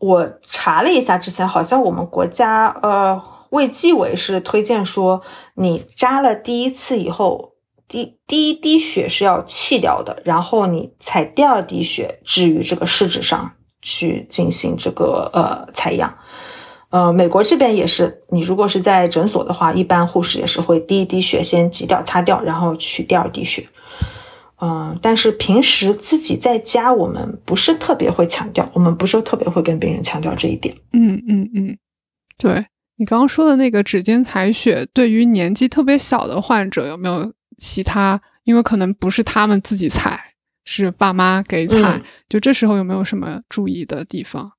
[0.00, 5.20] 我查了一下，之前好像我们国家呃卫计委是推荐说，
[5.54, 7.52] 你扎了第一次以后，
[7.86, 16.16] 第第一滴血是要弃掉的，然后你采第二滴血置于这个试纸上去进行这个呃采样。
[16.88, 23.68] 呃，美国这边也是，你如果是在诊所的话，一般护士也是会第一滴血先挤掉擦掉，然后取第二滴血。
[24.62, 30.76] 嗯，但是平时自己在家，我们不是特别会强调，我们不是特别会跟病人强调这一点。
[30.92, 31.78] 嗯嗯嗯，
[32.36, 38.20] 对你刚刚说的那个指尖采血，对于年纪特别小的患者，有没有其他？
[38.44, 40.34] 因为可能不是他们自己采，
[40.66, 44.52] 是爸妈给采，就这时候有没有什么注意的地方？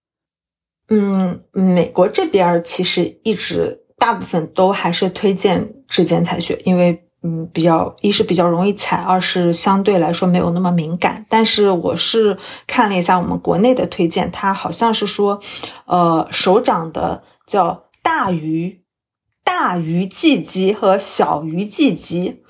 [0.90, 7.08] 嗯，美国这边其实一直大部分都还是推荐指尖采血，因为。
[7.24, 11.28] 嗯，比较一是比较容易踩，二是相对来说没有那么敏感。
[11.30, 15.40] 但是我是看了一下我们国内的推荐，它好像是说，
[15.86, 18.82] 呃，手掌的叫大鱼
[19.44, 22.42] 大鱼际肌和小鱼际肌，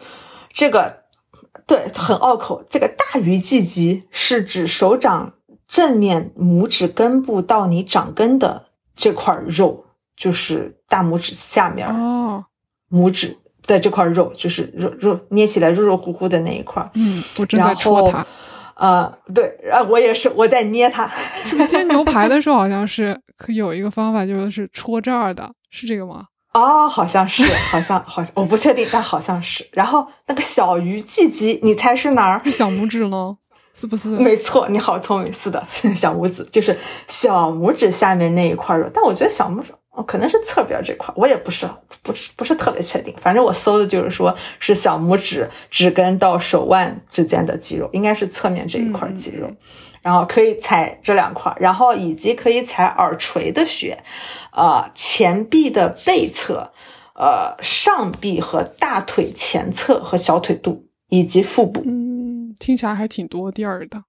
[0.53, 1.01] 这个
[1.67, 2.63] 对很拗口。
[2.69, 5.33] 这个大鱼际肌是指手掌
[5.67, 9.83] 正面拇指根部到你掌根的这块肉，
[10.15, 12.45] 就是大拇指下面哦，
[12.89, 13.37] 拇指。
[13.67, 18.25] 的这块肉就是肉肉捏起来肉肉乎乎的那一块，嗯，我正在戳它，
[18.75, 21.09] 呃，对，啊，我也是我在捏它。
[21.45, 26.25] 是不是煎牛排的时候好像是可有一个方法，就是戳这儿的，是这个吗？
[26.53, 29.65] 哦，好像是，好像好像，我不确定，但好像是。
[29.71, 32.41] 然后那个小鱼际肌，你猜是哪儿？
[32.43, 33.37] 是小拇指喽，
[33.73, 34.09] 是不是？
[34.09, 38.89] 没错，你好聪明，是的， 小拇指就是小拇指下面那一块肉。
[38.93, 41.67] 但我觉得小拇指哦，可能是侧边这块，我也不是
[42.01, 43.13] 不是不是特别确定。
[43.19, 49.51] 反正我搜的就是说是小拇指指根到手腕之间的肌肉，应该是侧面这一块肌肉。
[50.01, 54.03] 然后可以踩这两块，然后以及可以踩耳垂的穴，
[54.51, 56.71] 呃，前臂的背侧，
[57.13, 61.83] 呃，上臂和大腿前侧和小腿肚以及腹部。
[61.85, 64.03] 嗯，听起来还挺多地儿的。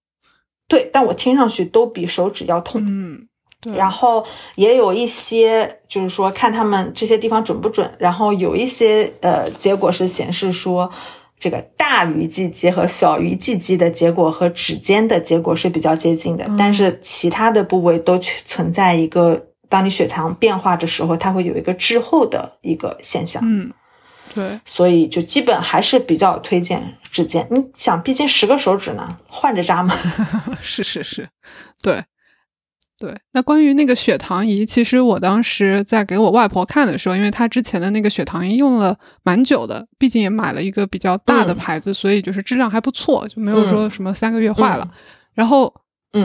[0.67, 2.83] 对，但我听上去都比手指要痛。
[2.87, 3.29] 嗯，对。
[3.77, 7.91] 然后也有一些，就是说看他们这些地方准不准。
[7.99, 10.91] 然后有一些呃，结果是显示说。
[11.43, 23.43] 这个大鱼际肌和小鱼际肌的结果和指尖的结果是比较接近的，但是其他的部位都存在一个，当你血糖变化的时候，它会有一个滞后的一个现象。
[23.45, 23.73] 嗯，
[24.33, 27.45] 对，所以就基本还是比较推荐指尖。
[27.51, 29.97] 你想，毕竟十个手指呢，换着扎嘛。
[30.63, 31.29] 是是是，
[31.83, 32.05] 对。
[33.03, 44.89] 对，那关于那个血糖仪，其实我当时在给我外婆看的时候，因为她之前的那个血糖仪用了蛮久的，毕竟也买了一个比较大的牌子，所以就是质量还不错，就没有说什么三个月坏了。
[45.35, 45.75] 然后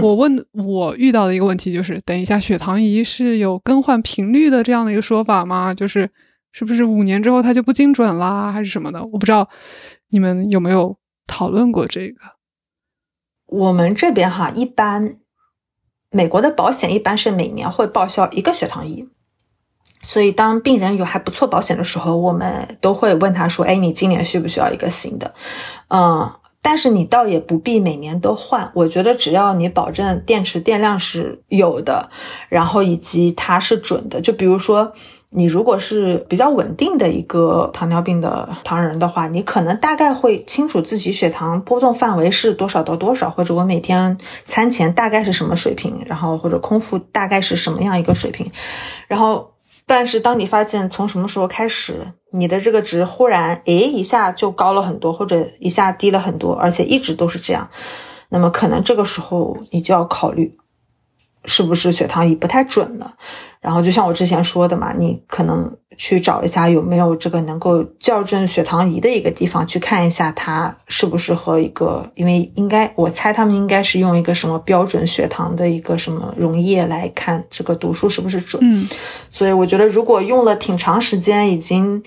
[0.03, 5.73] 我问我遇到的一个问题就是，等一下血糖仪是有更换频率的这样的一个说法吗？
[5.73, 6.07] 就是
[6.51, 9.03] 是不是五年之后它就不精准啦，还是什么的？
[9.03, 9.49] 我不知道
[10.11, 12.21] 你们有没有讨论过这个。
[13.47, 15.17] 我们这边哈一般。
[16.09, 19.07] 美国的保险一般是每年会报销一个血糖仪，
[20.01, 25.33] 所以当病人有还不错保险的时候，我们都会问他说：“哎，你今年需不需要一个新的？”
[25.89, 26.31] 嗯，
[26.61, 28.71] 但是你倒也不必每年都换。
[28.73, 32.09] 我觉得只要你保证电池电量是有的，
[32.49, 34.93] 然后以及它是准的，就比如说。
[35.29, 48.49] 你如果是比较稳定的一个糖尿病的糖人的话，你可能大概会清楚自己血糖波动范围是多少到多少，或者我每天餐前大概是什么水平，然后或者空腹大概是什么样一个水平。
[49.07, 49.51] 然后，
[49.85, 57.69] 但是当你发现从什么时候开始，你的这个值忽然诶一下就高了很多，或者一下低了很多，而且一直都是这样，
[58.29, 60.57] 那么可能这个时候你就要考虑。
[61.47, 63.11] 是不是血糖仪不太准呢？
[63.59, 78.61] 然后就像我之前说的嘛，你可能去找一下有没有这个能够校正血糖仪的一个地方，去看一下它是不是和一个，因为应该我猜他们应该是用一个什么标准血糖的一个什么溶液来看这个读数是不是准。
[78.63, 78.87] 嗯，
[79.31, 82.03] 所以我觉得如果用了挺长时间，已经。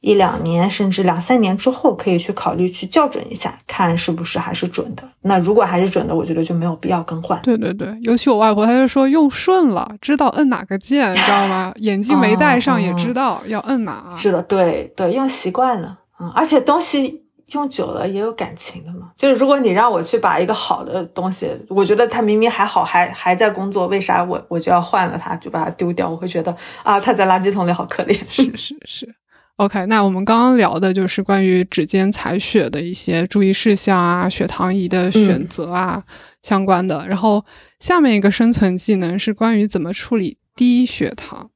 [0.00, 5.02] 一两年甚至两三年之后，可以去考虑去校准一下，看是不是还是准的。
[5.20, 7.38] 那如果还是准的，我觉得就没有必要更换。
[7.42, 11.72] 对对对，尤其我外婆，她就说用顺了，知道摁哪个键，你知道吗？
[11.76, 14.14] 眼镜没戴上也知道要摁哪。
[14.16, 19.10] 是的，对对，用习惯了，嗯，而且东西用久了也有感情的嘛。
[19.18, 26.08] 就是如果你让我去把一个好的东西，我觉得它明明还好，还还在工作，为啥我我就要换了它，就把它丢掉？
[26.08, 28.18] 我会觉得啊，它在垃圾桶里好可怜。
[28.30, 29.14] 是是是。
[29.60, 36.02] OK，那我们刚刚聊的就是关于指尖采血的一些注意事项啊，血糖仪的选择啊
[36.42, 37.06] 相关的。
[37.06, 37.44] 然后
[37.78, 41.50] 下面一个生存技能是关于怎么处理低血糖。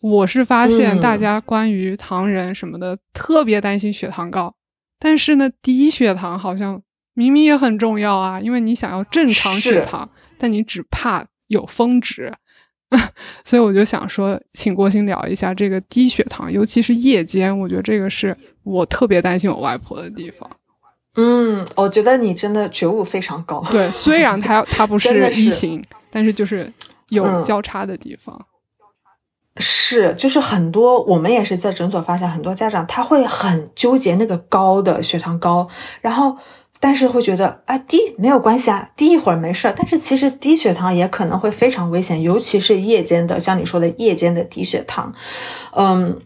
[0.00, 4.54] 我是发现大家关于糖人什么的特别担心血糖高，
[4.98, 6.80] 但是呢，低血糖好像
[7.12, 10.08] 明明也很重要啊，因为你想要正常血糖，
[10.38, 12.32] 但你只怕有峰值。
[13.44, 20.50] 所以我就想说，请郭鑫聊一下这个低血糖，尤其是夜间，我觉得这个是我特别担心我外婆的地方。
[21.14, 23.64] 嗯，我觉得你真的觉悟非常高。
[23.70, 26.72] 对，虽然他他 不是一型，但是就是
[27.08, 28.46] 有交叉的地方。
[29.58, 35.68] 是，就是很多我们也是在诊所发现，很多家长他会很纠结那个高的血糖高，
[36.00, 36.36] 然后。
[36.82, 39.74] 但是会觉得啊低没有关系啊，低一会儿没事儿。
[39.76, 45.14] 但是其实低血糖也可能会非常危险，尤其是夜间的，像你说的夜间的低血糖。
[45.72, 46.22] 嗯，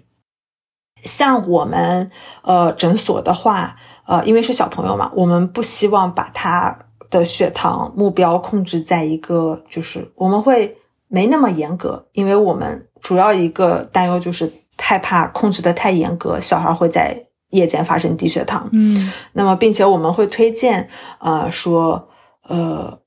[1.03, 3.77] 像我们呃诊所的话，
[4.07, 6.79] 呃，因为是小朋友嘛，我们不希望把他
[7.11, 10.79] 的血糖目标控制在一个，就是我们会
[11.09, 17.25] 没那么严格，因为我们主要一个担忧就是害怕控制的太严格，小孩会在。
[17.55, 20.89] 夜间发生低血糖，嗯，那么并且我们会推荐，
[21.19, 22.09] 呃，说，
[22.49, 22.99] 呃，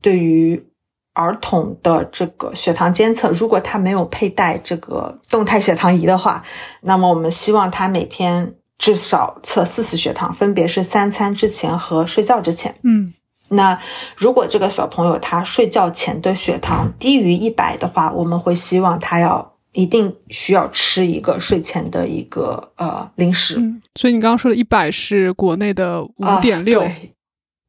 [0.00, 0.66] 对于
[1.14, 6.42] 儿童的这个血糖监测，如果他没有佩戴这个动态血糖仪的话，
[6.80, 12.74] 那么我们希望他每天至少测四次血糖，分别是三餐之前和睡觉之前。
[12.82, 13.12] 嗯，
[13.50, 13.78] 那
[14.16, 23.56] 如果这个小朋友他睡觉前的血糖低于一百的话，我们会希望他要一定需要吃一个睡前的一个呃零食。
[23.58, 26.86] 嗯，所以你刚刚说的一百是国内的五点六，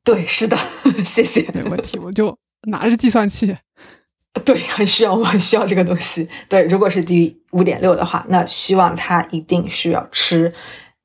[0.04, 0.58] 对，是的，
[1.06, 2.38] 谢谢，没问题，我就
[2.68, 3.56] 拿着计算器。
[4.44, 6.28] 对，很需要，我很需要这个东西。
[6.50, 10.52] 对，如果是低于五点六的话，那希望他一定需要吃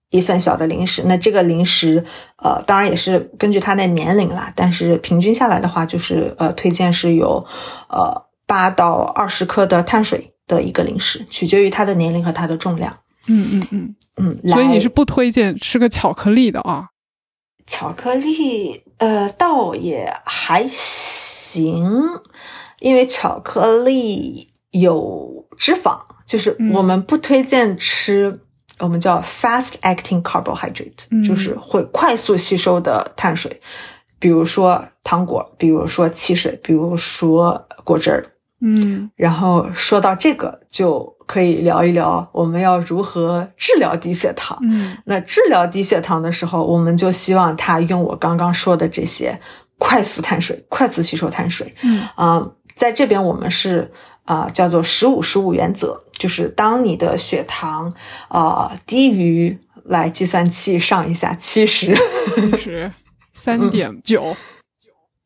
[0.08, 1.02] 一份小的零食。
[1.04, 2.02] 那这个零食，
[2.42, 7.46] 呃，当然也是根据他的年龄啦，但是平均下来的话，就是呃，推荐是有
[7.90, 12.98] 呃八到二十克的碳水的一个零食，取决于它的年龄和它的重量。
[13.28, 16.88] 嗯嗯嗯嗯，所以你是不推荐吃个巧克力的啊？
[17.66, 22.02] 巧克力，呃，倒也还行。
[22.80, 28.40] 因为巧克力有脂肪，就是我们不推荐吃
[28.78, 33.60] 我们叫 fast acting carbohydrate，就是会快速吸收的碳水，
[34.18, 38.24] 比如说糖果，比如说汽水，比如说果汁儿。
[38.60, 44.58] 嗯，然后说到这个，就可以聊一聊我们要如何治疗低血糖。
[44.62, 49.38] 嗯，那治疗低血糖的时候，我们就希望他用我刚刚说的这些
[49.78, 51.72] 快速碳水，快速吸收碳水。
[51.82, 52.50] 嗯啊。
[52.74, 53.90] 在这边，我们是
[54.22, 57.92] 啊，叫做十五十五原则，就是当你的血糖
[58.28, 61.98] 啊低于来计算器上一下七十，
[62.36, 62.92] 七十
[63.34, 64.36] 三点九。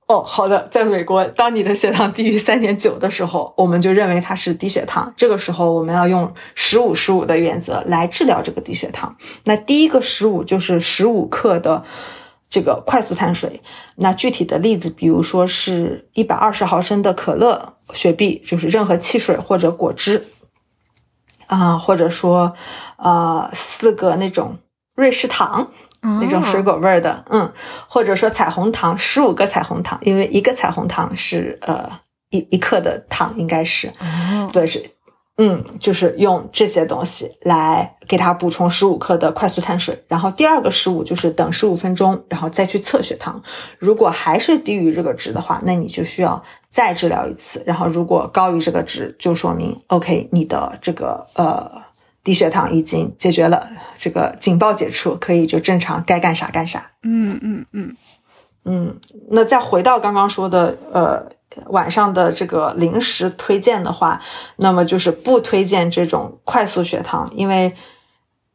[0.07, 5.15] 哦，好的，在美国，当你的血糖低于三点九的时候，我们就认为它是低血糖。
[5.17, 9.17] 这个时候，我们要用十五十五的原则来治疗这个低血糖。
[9.45, 11.83] 那第一个十五就是十五克的。
[12.55, 13.63] 这个快速碳水，
[13.97, 20.27] 那具体的例子，比如说是一百二十毫升的可乐、雪碧，就是任何汽水或者果汁，
[21.47, 22.53] 啊，或者说，
[22.99, 24.59] 呃，四个那种
[24.95, 25.71] 瑞士糖，
[26.03, 27.53] 那种水果味儿的，嗯，
[27.89, 31.91] 或者说彩虹糖，十五个彩虹糖，因为一个彩虹糖是呃
[32.31, 33.93] 一一克的糖，应该是，
[34.53, 34.91] 对是。
[35.39, 43.43] 嗯，就是用这些东西来给它补充十五克的快速碳水，然后第二个十五就是等十五分钟，然后再去测血糖。
[43.79, 47.63] 如果还是低于这个值的话，那你就需要再治疗一次。
[47.65, 51.82] 然后如果高于这个值，就说明 OK，你的这个呃
[52.25, 56.91] 低血糖已经解决了，这个警报解除，可以就正常该干啥干啥。
[57.03, 57.97] 嗯嗯嗯
[58.65, 59.01] 嗯，
[59.31, 61.33] 那再回到刚刚说的呃。
[61.67, 64.23] 晚上的这个零食推荐的话，
[64.57, 67.75] 那么就是不推荐这种快速血糖，因为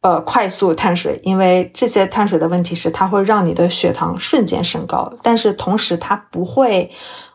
[0.00, 6.90] 呃快速碳水，因为这些碳水的问题是它会让你的血糖瞬间升高，但是同时它不会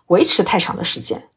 [0.07, 1.29] 维持太长的时间。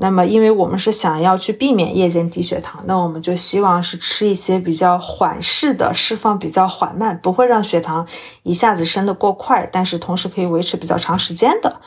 [0.00, 8.06] 那么因为我们是想要去避免夜间低血糖，那我们就希望是吃一些比较缓释的，释放比较缓慢，不会让血糖
[8.44, 11.80] 一下子升得过快，但是同时可以维持比较长时间的。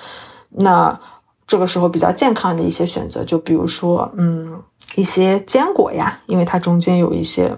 [0.49, 0.99] 那
[1.47, 4.61] 这个时候比较健康的一些选择，就比如说，嗯，
[4.95, 7.57] 一些坚果呀，因为它中间有一些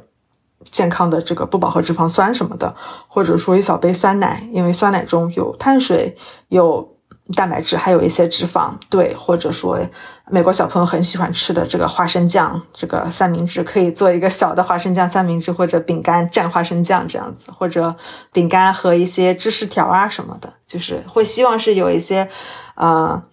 [0.66, 2.76] 健康的这个不饱和脂肪酸什么的，
[3.08, 6.16] 或者说一小杯酸奶，因为酸奶中有碳水、
[6.50, 6.93] 有
[7.36, 9.80] 蛋白质，还有一些脂肪，对，或者说
[10.30, 17.96] 美国小朋友很喜欢吃的这个花生酱，这个三明治可以做一个小的花生酱三明治，或者饼干蘸花生酱这样子，或者
[18.32, 22.30] 饼干和一些芝士条啊什么的，就是会希望是有一些，
[22.76, 23.24] 呃。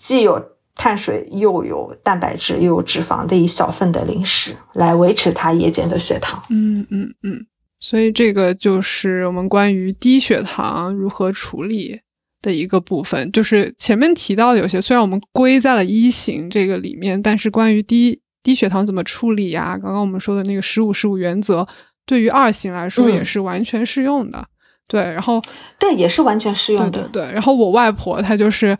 [0.00, 0.40] 既有
[0.76, 6.40] 碳水，又有蛋白质，又有脂肪的一小份的零食，来维持它夜间的血糖。
[6.50, 7.44] 嗯嗯嗯，
[7.80, 12.00] 所以这个就是我们关于低血糖如何处理
[12.42, 13.30] 的一个部分。
[13.32, 19.78] 就是前面提到的有些，虽然我们归在了一型这个里面，但是关于低低血糖怎么处理呀？
[19.82, 21.66] 刚刚我们说的那个十五十五原则，
[22.06, 24.46] 对于二型来说也是完全适用的。
[24.88, 25.42] 对，然后
[25.78, 27.08] 对，也是完全适用的。
[27.12, 28.76] 对对，然后我外婆她就是。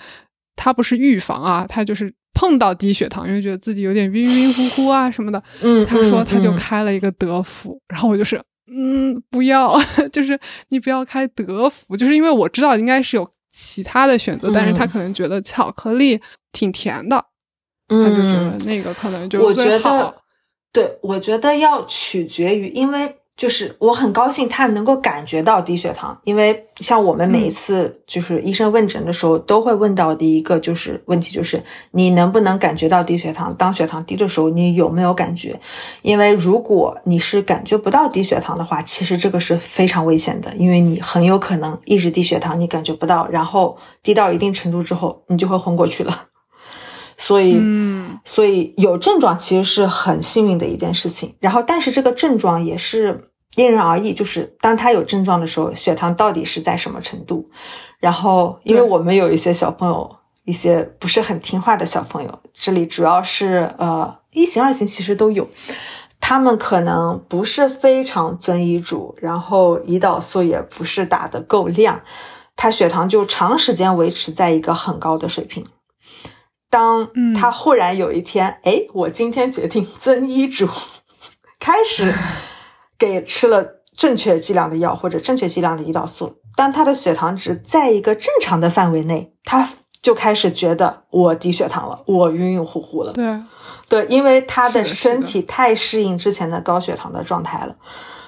[0.61, 5.41] 她不是预防啊，她就是碰到低血糖，因为觉得自己有点晕晕乎乎啊什么的。
[5.63, 9.81] 嗯，她说她就开了一个德芙，然后我就是，嗯，不要，
[10.13, 10.37] 就是
[10.71, 13.31] 你不要开德芙，就是因为我知道应该是有
[13.61, 16.21] 其他的选择，但是他可能觉得巧克力
[16.53, 17.17] 挺甜的，
[17.89, 20.15] 他就觉得那个可能就最好。
[20.73, 23.17] 对，我觉得要取决于，因为。
[23.39, 31.63] 就是我很高兴他能够感觉到低血糖，因为像我们每一次就是医生问诊的时候都会问到的一个就是问题就是
[31.93, 33.55] 你能不能感觉到低血糖？
[33.55, 35.61] 当血糖低的时候你有没有感觉？
[36.03, 46.25] 因为如果你是感觉不到低血糖的话，其实这个是非常危险的，因为你很有可能一直低血糖你感觉不到，然后低到一定程度之后你就会昏过去了。
[47.21, 51.35] 所以，嗯，所以有症状其实是很幸运的一件事情。
[51.41, 53.28] 然后，但是这个症状也是
[53.59, 57.47] 因人而异，就是当他有症状的时候，血糖到底是在什么程度？
[57.99, 64.17] 然后，因为我们有一些小朋友，一些不是很听话的小朋友，这里主要是呃。
[64.31, 65.49] 一型、二型其实都有。
[66.21, 72.03] 他们可能不是非常遵医嘱，然后胰岛素也不是打得够量，
[72.55, 75.65] 他血糖就长时间维持在一个很高的水平。
[76.71, 80.69] 当他忽然有一天，哎，我今天决定遵医嘱，
[81.59, 82.13] 开始
[82.99, 83.65] 给吃了
[83.97, 89.69] 正确剂量的药或者正确剂量的胰岛素，当他的血糖值在一个正常的范围内，他
[90.03, 93.13] 就开始觉得我低血糖了，我晕晕乎乎了。
[93.13, 93.41] 对，
[93.89, 97.77] 对，因为他的身体太适应之前的高血糖的状态了，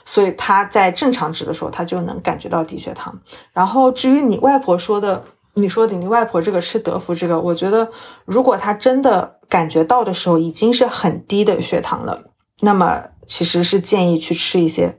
[0.05, 3.21] 所以他在正常值的时候，他就能感觉到低血糖。
[3.53, 5.25] 然后至于你外婆说的。
[5.55, 7.91] 你说的你外婆这个吃德芙这个，我觉得
[8.25, 12.23] 如果他真的感觉到的时候已经是很低的血糖了，
[12.61, 14.99] 那么其实是建议去吃一些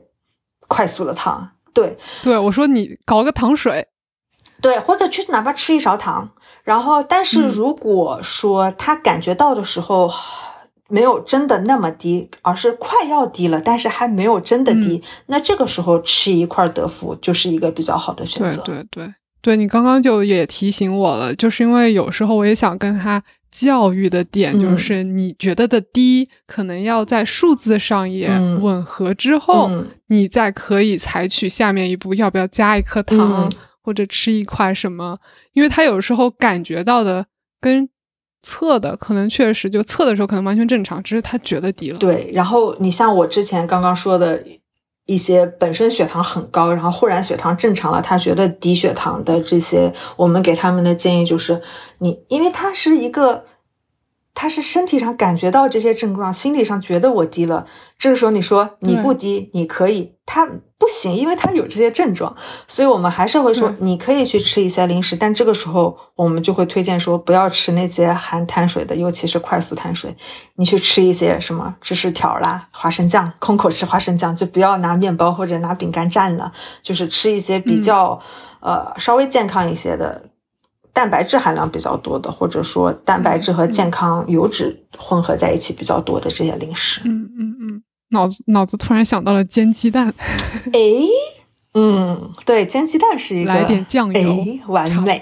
[0.66, 1.50] 快速的糖。
[1.74, 3.86] 对，对我说你搞个糖水，
[4.62, 6.30] 对，或者去哪怕吃一勺糖。
[6.64, 10.10] 然后，但是如果说他感觉到的时候
[10.88, 18.62] 没有真的那么低，而是快要低了，但是还没有真的低，那这个时候吃一块德芙就是一个比较好的选择。
[18.62, 19.14] 对对对。
[19.42, 23.20] 对你刚刚就也提醒我了，就是因为有时候我也想跟他
[23.52, 28.28] 教育的点，就是你觉得的低，可能要在数字上也
[28.60, 29.70] 吻合之后，
[30.08, 35.18] 你再可以采取下面一步，要不要加一颗糖或者吃一块什么？
[35.52, 37.26] 因为他有时候感觉到的
[37.60, 37.88] 跟
[38.42, 41.98] 测的可能确实就测的时候可能完全正常，只是他觉得低了。
[41.98, 44.42] 对，然后你像我之前刚刚说的。
[45.06, 51.60] 一些本身血糖很高，然后忽然血糖正常了，他觉得低血糖的这些，我们给他们的建议就是，
[51.98, 53.44] 你因为他是一个。
[54.34, 57.66] 他是身体上感觉到这些症状，心理上觉得我低了。
[57.98, 62.34] 这个时候你说你不低，你可以，他不行，因为他有这些症状，
[62.66, 70.16] 所以我们还是会说你可以去吃一些零食，但这个时候我们就会推荐说不要吃那些含碳水的，尤其是快速碳水。
[70.56, 76.50] 你去吃一些什么芝士条啦、花生酱，空口吃花生酱，就不要拿面包或者拿饼干蘸了，
[76.82, 78.20] 就是吃一些比较
[78.60, 80.30] 呃稍微健康一些的。
[80.92, 87.00] 蛋白质含量比较多的，或者说蛋白质和健康油脂混合在一起比较多的这些零食。
[87.04, 90.12] 嗯嗯嗯，脑子脑子突然想到了煎鸡蛋。
[90.72, 90.80] 哎，
[91.74, 95.18] 嗯，对，煎鸡蛋是一个来点酱油，完美，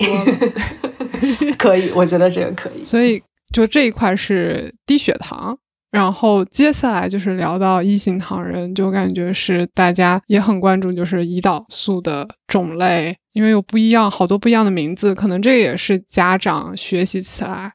[1.57, 2.83] 可以，我觉得这个可以。
[2.83, 5.57] 所以就这一块是低血糖。
[5.91, 17.73] 然后接下来就是聊到一型糖人，就感觉是大家也很关注，就是胰岛素的种类，因为有不一样，好多不一样的名字，可能这也是家长学习起来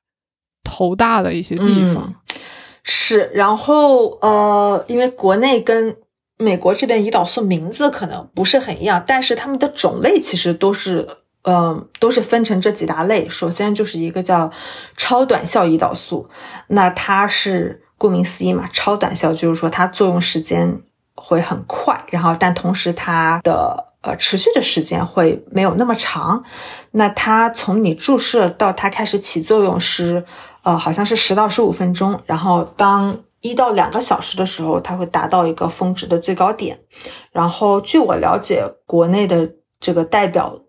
[0.64, 2.16] 头大的一些地方。
[2.84, 5.98] 是，然后呃，因为国内跟
[6.38, 11.06] 美国这边胰岛素名字可能不是很一样，但是它们的种类其实都是，
[11.42, 13.28] 嗯，都是分成这几大类。
[13.28, 14.50] 首先就是一个叫
[14.96, 16.30] 超短效胰岛素，
[16.68, 17.82] 那它是。
[17.98, 20.82] 顾名思义嘛，超短效就是说它作用时间
[21.16, 26.44] 会很快，然后但同时它的呃持续的时间会没有那么长。
[26.92, 30.26] 那它从你注射到它开始起作用是
[30.64, 36.82] 呃好像是十到十五分钟，然后当一到两个小时的时候，它会达到一个峰值的最高点。
[37.32, 40.60] 然后据我了解，国内的这个代表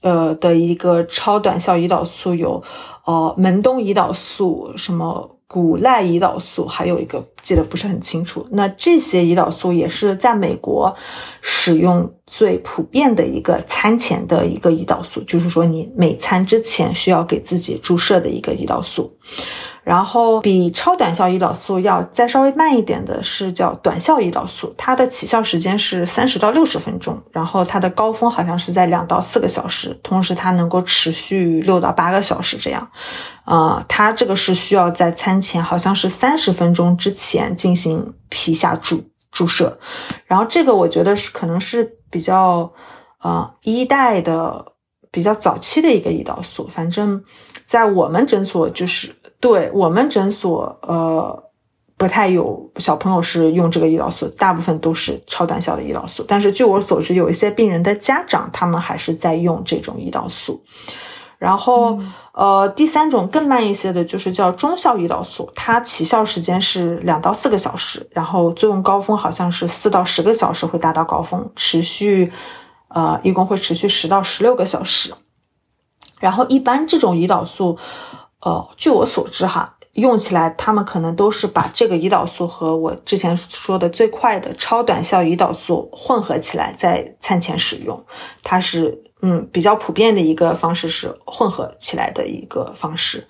[0.00, 2.64] 呃的一个超短效胰岛素有
[3.04, 5.35] 呃门冬胰岛素什么。
[5.48, 10.96] 古赖胰岛素还有一个记得不是很清楚，那这些胰岛素也是在美国
[11.40, 19.16] 使用最普遍的一个餐前的一个胰岛素，就是说你每餐之前需要给自己注射的一个胰岛素。
[19.86, 32.90] 然后比超短效胰岛素要再稍微慢一点的是叫短效胰岛素，它的起效时间是三十到六十分钟，然后它的高峰好像是在两到四个小时，同时它能够持续六到八个小时这样。
[33.44, 39.78] 啊，它这个是需要在餐前好像是三十分钟之前进行皮下注注射，
[40.24, 42.72] 然后这个我觉得是可能是比较
[43.22, 44.72] 呃一代的
[45.12, 47.22] 比较早期的一个胰岛素，反正
[47.64, 49.14] 在我们诊所就是。
[49.40, 51.44] 对我们诊所，呃，
[51.98, 56.24] 不太有小朋友是用这个胰岛素，大部分都是超短效的胰岛素。
[56.26, 60.62] 但是据我所知，有一些病人的家长，他们还是在用这种胰岛素。
[61.38, 61.98] 然后，
[62.32, 72.32] 呃，第三种更慢一些的，就是叫中效胰岛素，它起效时间是两到四个小时，然后作用高峰好像是四到十个小时会达到高峰，持续，
[72.88, 75.12] 呃，一共会持续十到十六个小时。
[76.18, 77.78] 然后，一般这种胰岛素。
[78.46, 88.06] 呃，据我所知哈，用起来他们可能都是把这个胰岛素和我之前说的最快的超短效胰岛素混合起来，在餐前使用。
[88.44, 93.26] 它是嗯比较普遍的一个方式是混合起来的一个方式。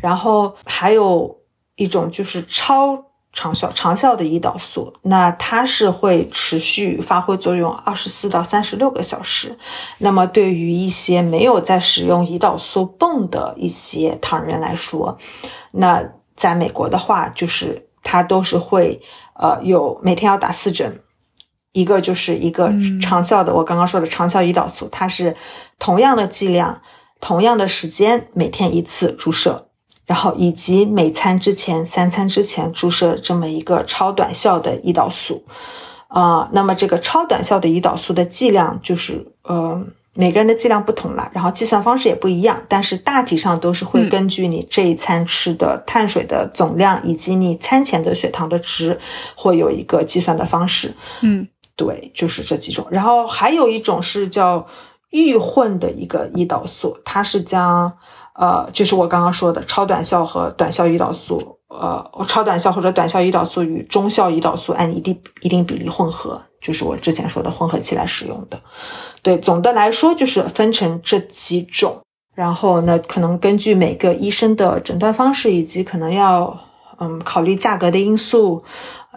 [0.00, 1.40] 然后还有
[1.74, 9.56] 一种就是超长效长效的胰岛素，那它是会持续发挥作用二十四到三十六个小时。
[9.98, 15.18] 那么对于一些没有在使用胰岛素泵的一些糖人来说，
[15.70, 16.04] 那
[16.36, 19.00] 在美国的话，就是它都是会
[19.34, 21.02] 呃有每天要打四针。
[21.72, 25.36] 一个就是一个长效的，我刚刚说的长效胰岛素，它是
[25.78, 26.82] 同样的剂量、
[27.20, 29.69] 同样的时间，每天一次注射，
[30.10, 35.44] 然后以及每餐之前、三餐之前注射这么一个超短效的胰岛素，
[36.08, 39.86] 啊，那么这个超短效的胰岛素的剂量就是，呃。
[40.12, 48.98] 每个人的剂量不同了，然后计算方式也不一样，但是大体上都是会根据你这一餐吃的碳水的总量以及你餐前的血糖的值，
[49.36, 50.92] 会有一个计算的方式。
[51.22, 51.46] 嗯。
[51.76, 54.66] 对，就是这几种，然后还有一种是叫
[55.10, 57.92] 预混的一个胰岛素，它是将
[58.40, 68.58] 呃，就是我刚刚说的超短效和短效胰岛素，呃，超短效或者短效胰岛素与中效胰岛素按一定一定比例混合，就是我之前说的混合起来使用的。
[69.22, 72.00] 对，总的来说就是分成这几种，
[72.34, 76.58] 然后呢，可能根据每个医生的诊断方式以及可能要
[76.98, 78.64] 嗯考虑价格的因素。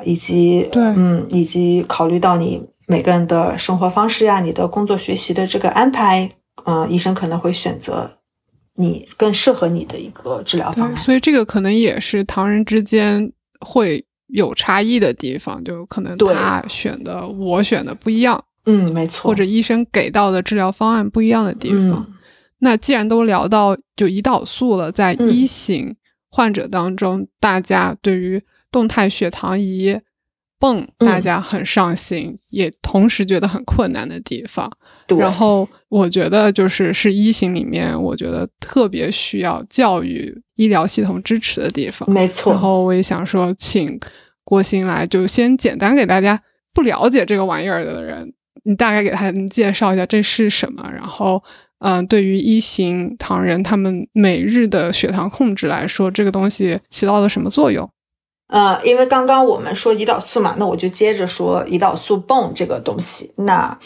[0.03, 6.31] 以及对，嗯，以及考虑到你每个人的生活方式呀，你的工作学习的这个安排，
[6.65, 8.09] 嗯，医生可能会选择
[8.75, 10.97] 你更适合你的一个治疗方案。
[10.97, 22.05] 所以这个可能也是唐人之间会有差异的地方，就可能他选的我选的不一样，嗯，没错，或者医生给到的治疗方案不一样的地方。
[22.59, 25.95] 那既然都聊到就胰岛素了，在一型
[26.29, 29.99] 患者当中，大家对于动态血糖仪
[30.63, 34.71] 泵，大家很上心，也同时觉得很困难的地方。
[35.19, 42.09] 然后我觉得就是是一型里面，我觉得特别需要教育医疗系统支持的地方。
[42.09, 42.53] 没错。
[42.53, 43.99] 然后我也想说，请
[44.45, 46.41] 郭鑫来，就先简单给大家
[46.73, 48.33] 不了解这个玩意儿的人，
[48.63, 50.89] 你大概给他介绍一下这是什么。
[50.93, 51.43] 然后，
[51.79, 57.89] 嗯，对于一型糖人他们每日的血糖控制来说，这个东西起到了什么作用？
[58.53, 63.31] 呃，因为刚刚我们说胰岛素嘛，那我就接着说胰岛素泵这个东西。
[63.35, 63.79] 那，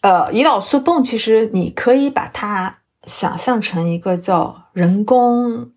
[0.00, 5.70] 呃，胰岛素泵其实你可以把它想象成一个叫人工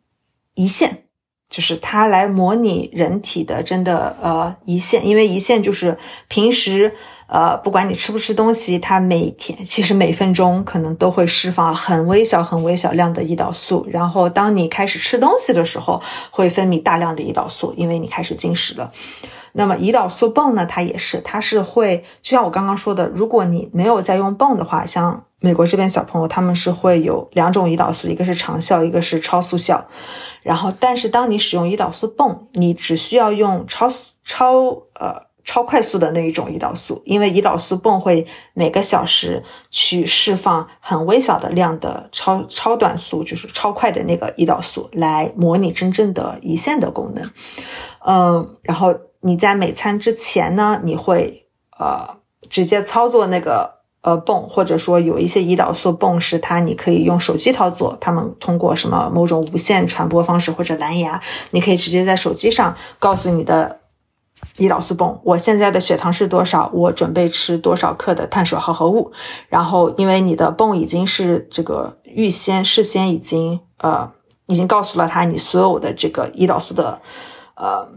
[0.55, 1.03] 胰腺。
[1.49, 5.97] 就是它来模拟人体的真的呃胰腺，因为胰腺就是
[6.27, 6.93] 平时
[7.29, 16.01] 呃不管你吃不吃东西，它每天其实每分钟可能都会释放很微小很微小量的胰岛素，然后当你开始吃东西的时候，
[16.31, 18.91] 会分泌大量的胰岛素，因为你开始进食了。
[19.53, 25.23] 那么胰岛素泵呢，它也是，它是会就像我刚刚说的，如果你没有在用泵的话，像。
[25.41, 29.87] 美国这边小朋友他们是会有两种胰岛素，一个是长效，一个是超速效。
[30.43, 33.89] 然后，但是当你使用胰岛素泵，你只需要用超
[34.25, 34.65] 超
[34.99, 47.31] 呃超快速的那一种胰岛素，因为胰岛素泵会每个小时去释放很微小的量的超超短速，就是超快的那个胰岛素来模拟真正的胰腺的功能。
[48.05, 51.47] 嗯，然后你在每餐之前呢，你会
[51.79, 53.79] 呃直接操作那个。
[54.01, 61.21] 呃，泵或者说有一些胰岛素泵是它，你可以用手机操作，他们通过什么某种无线传播方式或者蓝牙，
[61.51, 63.78] 你可以直接在手机上告诉你的
[64.59, 69.11] 胰岛素泵，我现在的血糖是多少，我准备吃多少克的碳水化合物。
[69.47, 74.11] 然后，因为你的泵已经是这个预先事先已经呃
[74.47, 76.99] 已经告诉了他你所有的这个胰岛素的
[77.55, 77.87] 呃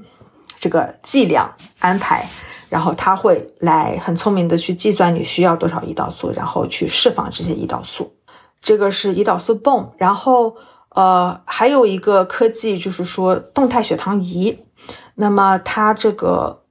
[0.61, 2.25] 这个剂量安排。
[2.71, 8.15] 然后他会来很聪明的去计算你需要多少胰岛素，然后去释放这些胰岛素。
[8.63, 9.93] 这个是胰岛素泵。
[9.99, 10.57] 然后
[10.89, 14.59] 呃，还有一个科技就是说动态血糖仪。
[15.23, 16.65] 那么它这个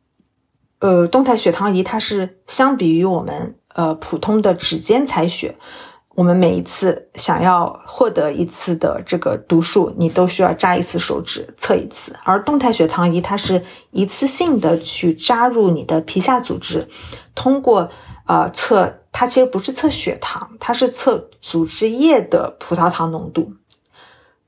[0.79, 5.55] 呃动态血糖仪，它是相比于我们呃普通的指尖采血。
[6.15, 12.13] 我们每一次想要获得一次的这个读数，你都需要扎一次手指测一次。
[12.25, 16.85] 而动态血糖仪它是一次性的去扎入你的皮下组织，
[17.33, 17.89] 通过
[18.25, 23.53] 呃测，它其实不是测血糖，它是测组织液的葡萄糖浓度。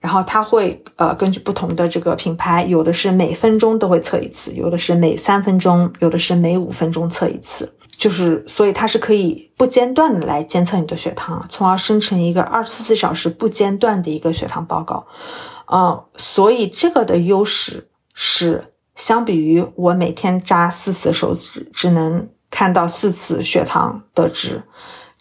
[0.04, 7.74] 然后它会呃根据不同的这个品牌，有的是每分钟都会测一次，有的是每三分钟，有的是每五分钟测一次。
[7.98, 15.08] 就是所以它是可以不间断的来监测你的血糖，从而生成一个二十四小时不间断的一个血糖报告。
[15.72, 24.64] 嗯，所以这个的优势是相比于我每天扎四次手指只能看到四次血糖的值，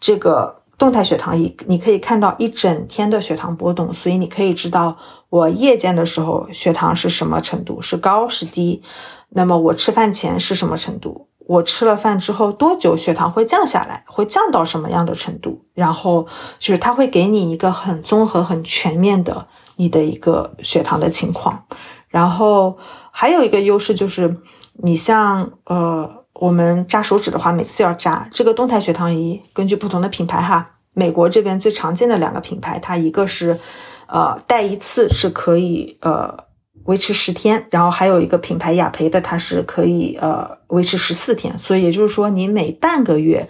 [0.01, 0.62] 这个。
[0.83, 4.97] 动态血糖仪，你可以看到一整天的血糖波动，所以你可以知道
[5.29, 8.83] 我夜间的时候血糖是什么程度，是高是低。
[9.29, 11.29] 那么我吃饭前是什么程度？
[11.47, 14.03] 我吃了饭之后多久血糖会降下来？
[14.09, 15.67] 会降到什么样的程度？
[15.73, 16.27] 然后
[16.59, 19.47] 就是它会给你一个很综合、很全面的
[19.77, 21.63] 你的一个血糖的情况。
[22.09, 22.77] 然后
[23.13, 24.39] 还有一个优势就是，
[24.73, 33.59] 你像呃，我们扎手指的话，每次要扎这个动态血糖仪，根据不同的品牌哈，美国这边最常见的两个品牌，它一个是
[34.07, 36.45] 呃戴一次是可以呃。
[36.87, 43.49] 维持十天，然后还有一个品牌雅培的，它是可以呃维持十四天，所以也就是说你每半个月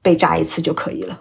[0.00, 1.20] 被扎一次就可以了，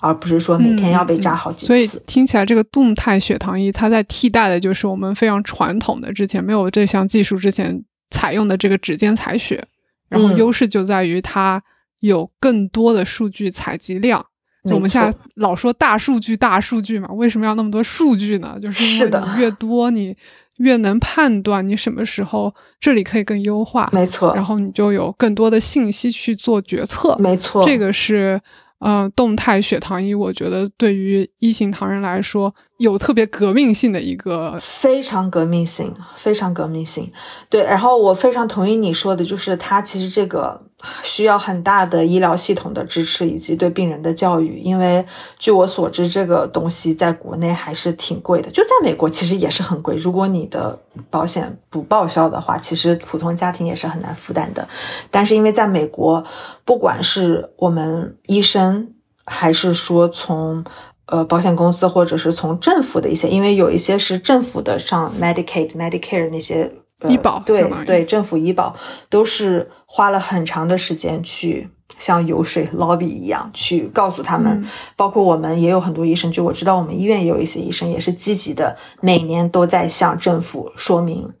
[0.00, 1.66] 而不是说每天要被扎好几次。
[1.68, 9.64] 所以听起来这个动态血糖仪，它在替代的就是我们非常传统的之前没有这项技术之前采用的这个指尖采血，
[10.08, 11.62] 然后优势就在于它
[12.00, 14.24] 有更多的数据采集量。
[14.64, 18.58] 就我们现在老说大数据大数据嘛，为什么要那么多数据呢？
[18.60, 20.16] 就是因为你越多你。
[20.58, 28.40] 越能判断你什么时候这里可以更优化，没错，然后你就有更多的信息去做决策，没错，这个是。
[28.86, 37.10] 嗯，动态血糖仪，我觉得对于一型糖人来说，有特别革命性的一个，非常革命性，非常革命性。
[37.48, 40.62] 对，然后我非常同意你说的，就是它其实这个
[41.02, 45.04] 需要很大的医疗系统的支持以及对病人的教育，因为
[45.38, 49.96] 据我所知，这个东西在国内还是挺贵的，就在美国其实也是很贵。
[49.96, 50.78] 如果你的
[51.10, 54.66] 保险不报销的话，其实普通家庭也是很难负担的。
[55.10, 56.24] 但是因为在美国，
[56.64, 58.88] 不管是我们医生，
[59.24, 60.64] 还是说从
[61.06, 66.70] 呃保险公司或者是从政府的一些，因为有一些是政府的，像 Medicaid、Medicare 那些
[67.08, 68.74] 医保，对对，政府医保
[69.08, 71.68] 都是花了很长的时间去
[71.98, 74.64] 像游说 lobby 一样去告诉他们，
[74.96, 81.32] 包括我们也有很多医生，就我知道我们医院也有一些医生也是积极的，每年都在向政府说明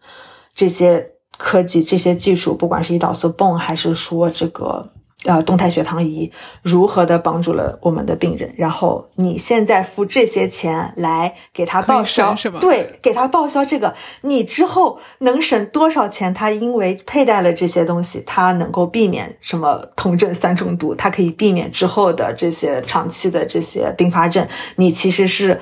[0.54, 4.90] 这些科技、这些技术，不管是胰岛素泵还是说这个。
[5.24, 6.30] 呃，动态血糖仪
[6.62, 8.54] 如何的帮助了我们的病人？
[8.56, 12.60] 然后你现在付这些钱来给他报销，是吧？
[12.60, 16.32] 对，给他报销这个，你之后能省多少钱？
[16.34, 24.46] 他因为佩戴了这些东西，他能够避免什么酮症三中毒，他可以避免之后的这些长期的这些并发症。
[24.76, 25.58] 你其实是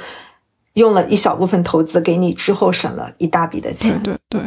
[0.74, 4.02] 用了一小部分投资，给你之后省了一大笔的钱。
[4.02, 4.40] 对对。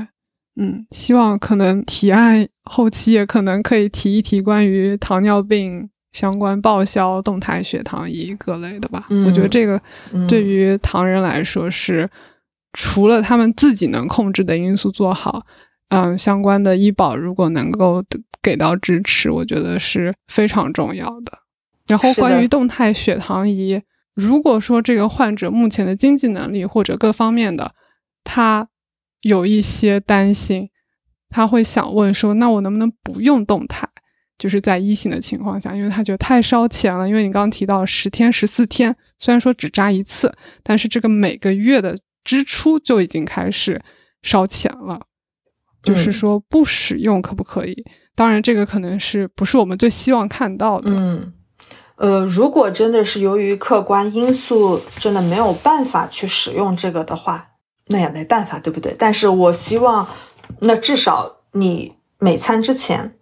[0.58, 9.08] 嗯，希望可能提案后期也可能可以提一提关于糖尿病相关报销动态血糖仪各类的吧。
[9.26, 9.82] 我觉得这个
[10.28, 12.10] 对于糖人来说是
[12.74, 15.46] 除了他们自己能控制的因素做好，
[15.90, 18.04] 嗯，相关的医保如果能够
[18.42, 21.40] 给到支持，我觉得是非常重要的。
[21.88, 23.82] 然后关于动态血糖仪，
[24.14, 27.74] 如果说这个患者目前的经济能力或者各方面的，
[28.24, 28.68] 他。
[29.22, 30.70] 有一些担心，
[31.36, 33.86] 他会想问说：“那我能不能不用动态？
[34.38, 37.10] 就是在一型的情况下，因为他觉得太烧钱了。
[37.10, 40.34] 因为你刚刚提到十天、十四天，虽然说只扎一次，
[40.64, 43.82] 但是这个每个月的支出就已经开始
[44.22, 45.02] 烧钱了。
[45.84, 47.84] 就是说不使用可不可以？
[48.16, 50.94] 当然，这个可能是不是我们最希望看到的。
[50.96, 51.34] 嗯，
[51.98, 57.48] 呃，如果真的是由于客观因素，真的没有办法去使用这个的话。
[57.88, 58.96] 那也没办法，对不对？
[58.98, 60.08] 但是我希望，
[60.60, 63.16] 那至少你每餐之前，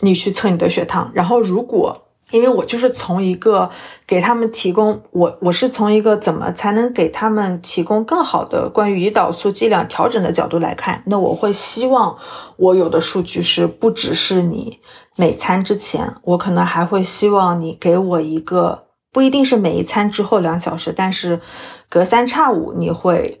[0.00, 1.10] 你去测你的血糖。
[1.14, 3.70] 然后，如果因为我就是从一个
[4.06, 12.18] 给他们提供，我我是从一个怎么才能给他们提供更好的关于胰岛素剂量调整的角度来看，那我会希望
[12.56, 14.80] 我有的数据是不只是你
[15.16, 21.40] 每餐之前，我可能还会希望你给我一个不一定是每一餐之后两小时，但是
[21.88, 23.38] 隔三差五你会。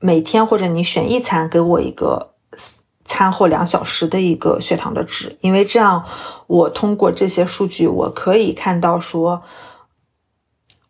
[0.00, 2.33] 每天或者你选一餐，给我一个
[3.04, 6.04] 餐后两小时的一个血糖的值，因为这样
[6.46, 9.42] 我通过这些数据，我可以看到说，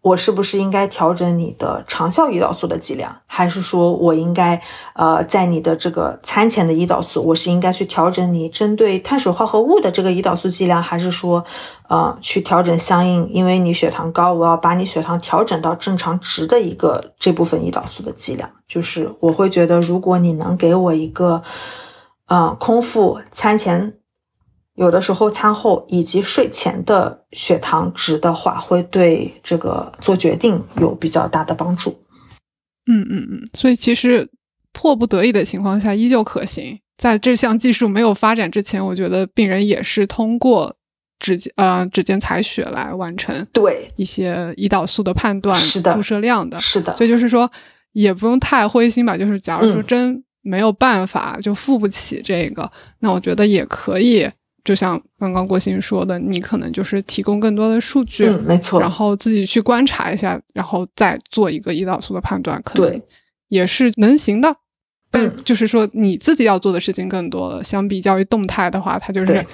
[0.00, 4.60] 我是不是应该调整你的长效胰岛素的剂量，还是说我应该
[4.94, 11.42] 呃在你的这个餐前的胰岛素，我是应该去调整你针对碳水化合物的这个胰岛素剂量，还是说
[11.88, 18.50] 呃去调整相应，因为你血糖高，我要把你血糖调整到正常值的一个这部分胰岛素的剂量。
[18.68, 21.42] 就是我会觉得，如果你能给我一个，
[22.26, 23.94] 呃，空腹、餐前，
[24.74, 31.90] 有的时候餐后以及睡前的血糖值的话，会对这个做决定有比较大的帮助。
[32.86, 34.28] 嗯嗯嗯，所以其实
[34.72, 36.78] 迫不得已的情况下依旧可行。
[36.96, 40.74] 在这项技术没有发展之前，我觉得病人也是通过
[41.18, 46.60] 指呃指尖采血来完成对一些胰岛素的判断、是的注射量的。
[46.60, 47.50] 是的，所以就是说，
[47.92, 49.16] 也不用太灰心吧。
[49.16, 54.30] 就是假如说嗯真没有办法，就付不起这个，那我觉得也可以。
[54.62, 63.02] 就像刚刚郭鑫说的，你可能就是提供更多的数据，嗯，没错然，后自己去观察一下，然后再做一个胰岛素的判断，可能对
[63.48, 64.56] 也是能行的。
[65.10, 67.62] 但嗯就是说，你自己要做的事情更多了。
[67.62, 69.46] 相比较于动态的话，它就是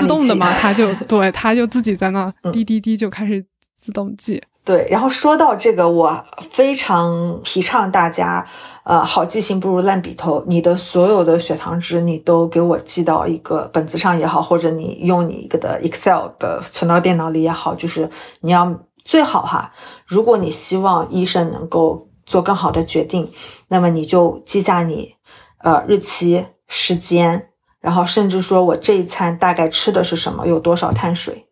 [0.00, 3.44] 自动的嘛，它就对，它就自己在那 嗯滴滴滴就开始
[3.80, 4.42] 自动记。
[4.66, 8.44] 对，然后说到这个，我非常提倡大家，
[8.82, 10.42] 呃，好记性不如烂笔头。
[10.48, 18.10] 你的所有的血糖值，你都给我记到一个本子上也好，或者你用你一个的 Excel 的存到电脑里也好，就是
[18.40, 19.72] 你要最好哈。
[20.04, 23.30] 如果你希望医生能够做更好的决定，
[23.68, 25.14] 那么你就记下你
[25.58, 31.45] 呃日期、时间，然后甚至说我这一餐大概吃的是什么，有多少碳水。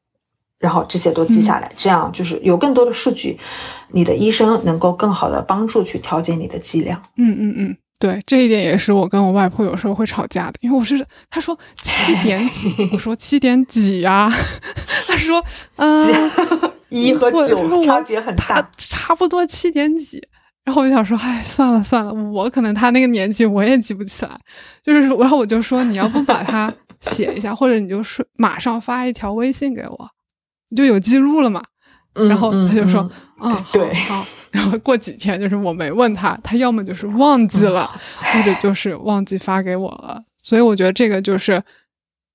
[0.58, 3.38] 然后这些都记下来，这样就是有更多的数据，
[3.90, 7.00] 你的医生能够更好的帮助去调节你的剂量。
[7.16, 14.30] 嗯嗯嗯，对，这一点也是我跟我外婆有时候会吵架的，因为我是她说 七点几，我说七点几呀、
[15.06, 15.44] 她说
[15.76, 20.22] 嗯、一和我九我差别很大，差不多七点几。
[20.64, 24.30] 然后我就想说，哎，算了算了，我可能他那个年纪我也记不起来，
[24.82, 30.08] 就是，然后我就说，你要不把它写一下，或者你就是马上发一条微信给我，
[30.74, 31.62] 你就有记录了嘛。
[32.16, 33.00] 嗯然后他就说
[33.40, 34.26] 嗯嗯，好对好。
[34.50, 37.90] 然后过几天就是我没问他，他要么就是忘记了，
[38.20, 40.22] 或者就是忘记发给我了。
[40.38, 41.60] 所以我觉得这个就是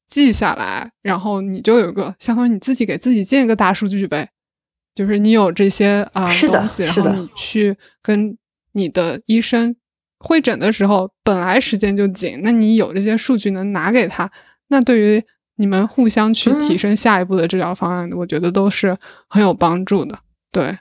[0.06, 4.30] 记下来，然后你就有个相当于你自己给自己建一个大数据呗，
[4.94, 8.38] 就是你有这些啊、是的东西，然后你去跟
[8.74, 9.74] 你的医生
[10.18, 14.30] 会诊的时候，本来时间就紧，那你有这些数据能拿给他，
[14.68, 15.24] 那对于
[15.60, 16.78] 你们互相去提嗯。
[16.78, 20.18] 升下一步的治疗方案，我觉得都是很有帮助的。
[20.52, 20.80] 对，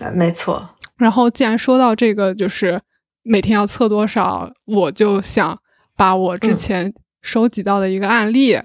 [0.00, 0.66] 呃没错，
[0.96, 2.80] 然后既然说到这个，就是
[3.22, 5.60] 每天要测多少，我就想
[5.96, 6.56] 把我之嗯。
[6.56, 8.58] 前收集到的一个案例，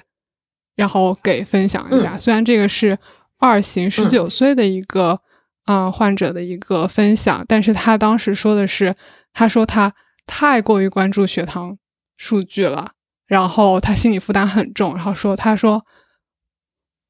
[0.75, 2.15] 然后给分享一下。
[2.15, 2.19] 嗯。
[2.19, 2.97] 虽然这个是
[3.37, 5.21] 二型十九岁的一个
[5.65, 8.95] 嗯、呃患者的一个分享，但是他当时说的是，
[9.33, 9.93] 他说他
[10.25, 11.77] 太过于关注血糖
[12.15, 12.93] 数据了，
[13.29, 15.85] 然后他心理负担很重，然后说他说，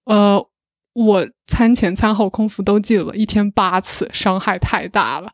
[0.05, 0.45] 呃。
[0.93, 5.29] 我餐前餐后空腹都记了一天八次，伤害太大了。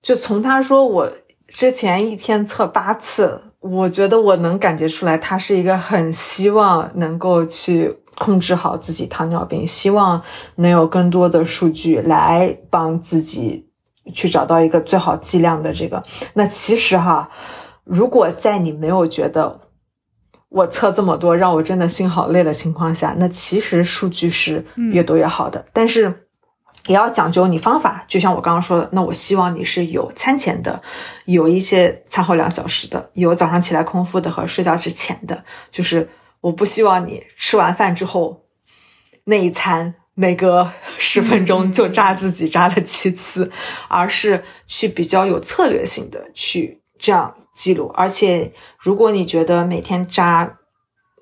[0.00, 1.10] 就从他说我
[1.48, 10.22] 之前一天测八次，我觉得我能感觉出来，他是一个很希望能够去控制好自己糖尿病，希望
[10.56, 13.68] 能有更多的数据来帮自己
[14.14, 16.04] 去找到一个最好剂量的这个。
[16.34, 17.28] 那其实哈，
[17.82, 19.65] 如果在你没有觉得
[20.48, 26.22] 我测这么多让我真的心好累的情况下，那其实数据是越多越好的，但是。
[26.88, 30.82] 也要讲究你方法，就像我刚刚说的，那我希望你是有餐前的，
[31.24, 35.42] 有一些餐后两小时的，有早上起来空腹的和睡觉之前的。
[35.72, 36.08] 就是
[36.40, 38.44] 我不希望你吃完饭之后
[39.24, 43.50] 那一餐每隔十分钟就扎自己扎了七次，
[43.88, 47.90] 而是去比较有策略性的去这样记录。
[47.94, 50.58] 而且如果你觉得每天扎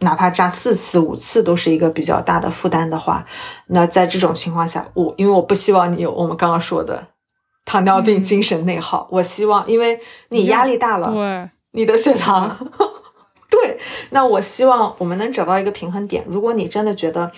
[0.01, 3.24] 哪怕扎四次、五次都是一个比较大的负担的话，
[3.69, 7.06] 那在这种情况下，我因为我不希望你有我们刚刚说的
[7.65, 12.55] 糖尿病精神内耗，我希望因为你压力大了，对，你的血糖，
[13.48, 13.78] 对，
[14.11, 16.24] 那我希望我们能找到一个平衡点。
[16.28, 17.31] 如果你真的觉得，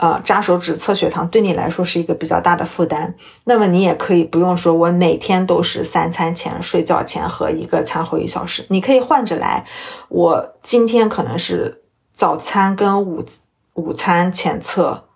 [0.00, 9.66] 呃，扎手指测血糖对你来说是一个比较大的负担，那么你也可以不用说，我每天都是三餐前、睡觉前和一个餐后一小时，你可以换着来。
[10.08, 11.82] 我今天可能是
[12.14, 13.24] 早餐跟午
[13.74, 15.08] 午餐前测，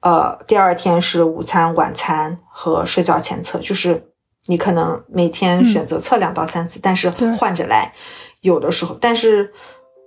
[0.00, 4.12] 呃，第二天是午餐、晚餐和睡觉前测，就是
[4.44, 7.08] 你可能每天选择测两到三次，但是
[7.38, 7.94] 换着来，
[8.42, 9.54] 有的时候，但是。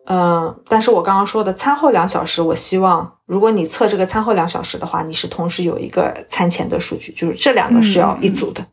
[0.08, 8.66] 嗯，但是我刚刚说的餐后两小时，我希望如果你测这个餐后两小时的话，你是同时有一个餐前的数据，就是这两个是要一组的。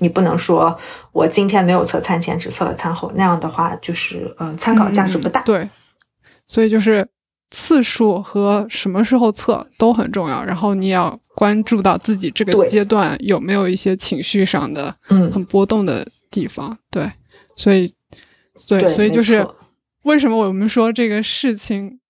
[0.00, 0.78] 你不能说
[1.10, 5.40] 我今天没有测餐前，只测了餐后，那样的话就是嗯，参考价值不大。
[5.40, 5.70] 嗯对，
[6.46, 7.08] 所以就是
[7.50, 16.78] 次数和什么时候测都很重要，然后你也要关注到自己这个阶段有没有一些情绪上的嗯，很波动的地方。
[16.90, 17.10] 对，
[17.56, 17.92] 所以
[18.68, 19.44] 对，对，所以就是
[20.04, 22.00] 为什么我们说这个事情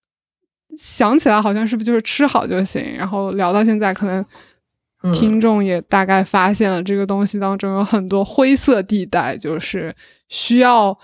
[0.78, 4.20] 想起来好像是不是就是吃好就行，然后聊到现在可能。
[4.20, 9.94] 嗯听众也大概发现了这个东西当中有很多灰色地带，就是
[10.28, 10.98] 需要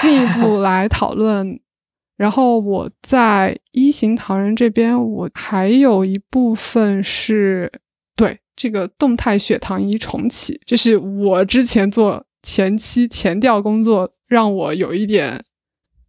[0.00, 1.60] 进一步来讨论
[2.18, 7.70] 然后我在一型糖人这边，我还有一部分是
[8.16, 15.40] 对这个动态血糖仪重启，就是我之前做前期前调工作，让我有一点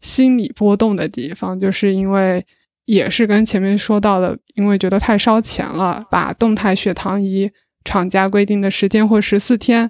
[0.04, 2.46] 心理波动的地方，就是因为
[2.86, 7.50] 也是跟前面说到的，因为觉得太烧钱了，把动态血糖仪
[7.86, 9.90] 厂家规定的十天或十四天，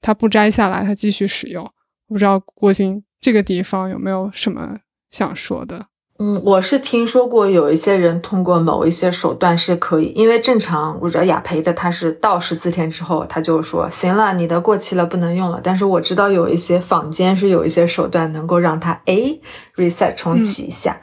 [0.00, 1.68] 它不摘下来，它继续使用。
[2.06, 4.78] 不知道郭鑫这个地方有没有什么
[5.10, 5.86] 想说的？
[6.22, 15.58] 嗯，我是听说过有一些人通过某一些手段是可以，因为正常我知道雅培的它是到十四天之后，他就说行了，你的过期了，不能用了。
[15.62, 19.38] 但是我知道有一些坊间是有一些手段能够让它哎
[19.76, 21.00] reset 重启一下。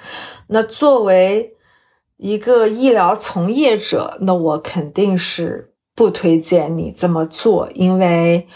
[0.49, 1.55] 那作为
[2.17, 8.47] 一个医疗从业者，那我肯定是不推荐你这么做，因为。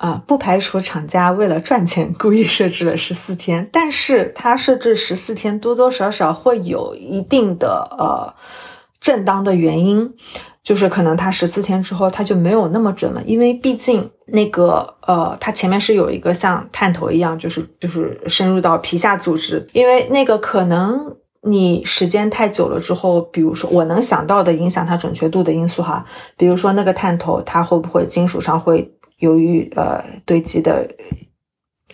[0.00, 8.32] 啊，不排除厂家为了赚钱故意设置了十四天，但是它设置十四天多多少少会有一定的呃
[8.98, 10.14] 正当的原因，
[10.62, 26.06] 就是可能它十四天之后它就没有那么准了，因为毕竟那个呃它前面是有一个像探头一样，就是就是深入到皮下组织，因为那个可能你时间太久了之后，比如说我能想到的影响它准确度的因素哈，
[26.38, 28.94] 比如说那个探头它会不会金属上会。
[29.20, 30.90] 由于呃堆积的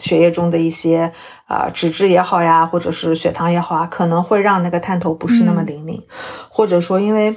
[0.01, 1.13] 血液中的一些
[1.47, 6.03] 啊脂质也好呀，或者是血糖也好啊，可能会让那个探头不是那么灵敏，
[6.49, 7.37] 或者说因为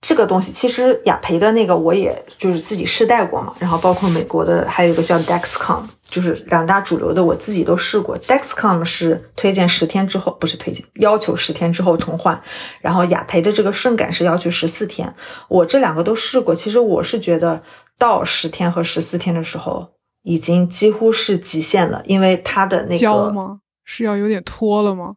[0.00, 12.42] 这个东西，其实雅培的那个我也就是自己试戴过嘛，然后包括美国的还有一个叫 Dexcom，就是两大主流的我自己都试过，Dexcom 是推荐十天之后，不是推荐，要求十天之后重换，
[12.80, 15.14] 然后雅培的这个顺感是要求十四天，
[15.48, 17.62] 我这两个都试过，其实我是觉得。
[17.98, 19.86] 到十天和十四天的时候，
[20.22, 23.60] 已经几乎是极限了，因为它的那个胶吗？
[23.84, 25.16] 是要有点脱了吗？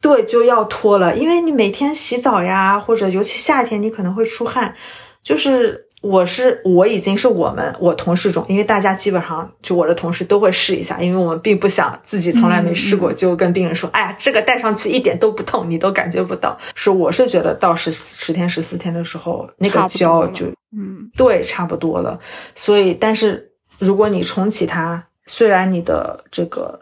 [0.00, 4.76] 对，就要脱了，因为你每天洗澡呀，或者尤其夏天，你可能会出汗，
[5.24, 5.83] 就是。
[6.04, 16.58] 我是我已经是我们我同事中，因为大家基本上就我的同事都会试一下，因为我们并不想自己从来没试过就跟病人说，哎呀，这个戴上去一点都不痛，你都感觉不到。
[16.74, 20.44] 是我是觉得到十十天十四天的时候，那个胶就
[20.76, 22.20] 嗯对差不多了。
[22.54, 26.80] 所以，但是如果你重启它，虽然你的这个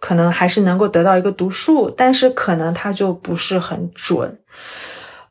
[0.00, 4.40] 可能还是能够得到一个读数，但是可能它就不是很准。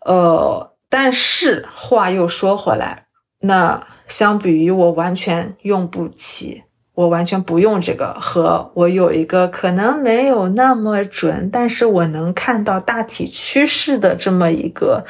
[0.05, 3.04] 呃，但是话又说回来。
[3.45, 6.63] 那相比于我完全用不起，
[6.93, 15.05] 我完全不用这个，和我有一个可能没有那么准，但是我能看到大体趋势的这么一个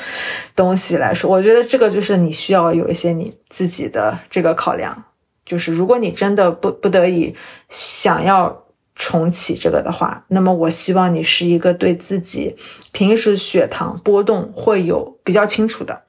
[0.56, 5.04] 东西来说，我觉得这个就是你需要有一些你自己的这个考量。
[5.46, 7.36] 就是如果你真的不不得已
[7.70, 8.64] 想要
[8.96, 12.56] 重启这个的话，那么我希望你是一个对自己
[12.92, 16.02] 平时血糖波动会有比较清楚的。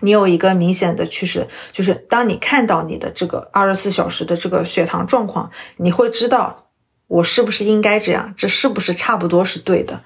[0.00, 6.70] 你有一个明显的趋势，就是当你看到你的这个二十四小时的这个血糖状况，你会知道
[7.06, 10.00] 我是不是应该这样，这是不是差不多是对的？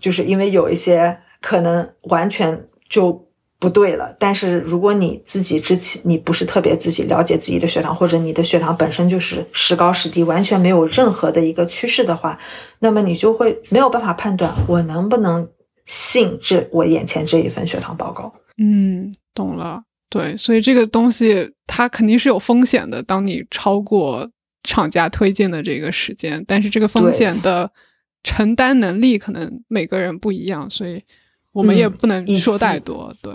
[0.00, 3.28] 就是因为有一些可能完全就
[3.58, 4.14] 不对了。
[4.20, 12.38] 但是如果你自己之前你不是特别自己了解自己的血糖，或者你的血糖本身就是时高时低，完全没有任何的一个趋势的话，
[12.78, 15.48] 那么你就会没有办法判断我能不能。
[15.88, 23.02] 信这我眼前这一份血糖报告，嗯，懂了，对，所以这个东西它肯定是有风险的。
[23.02, 24.30] 当你超过
[24.62, 27.72] 厂家推荐的这个时间，但是这个风险的
[28.22, 31.02] 承担能力可能每个人不一样，所以
[31.52, 33.12] 我们也不能说太多。
[33.22, 33.32] 对，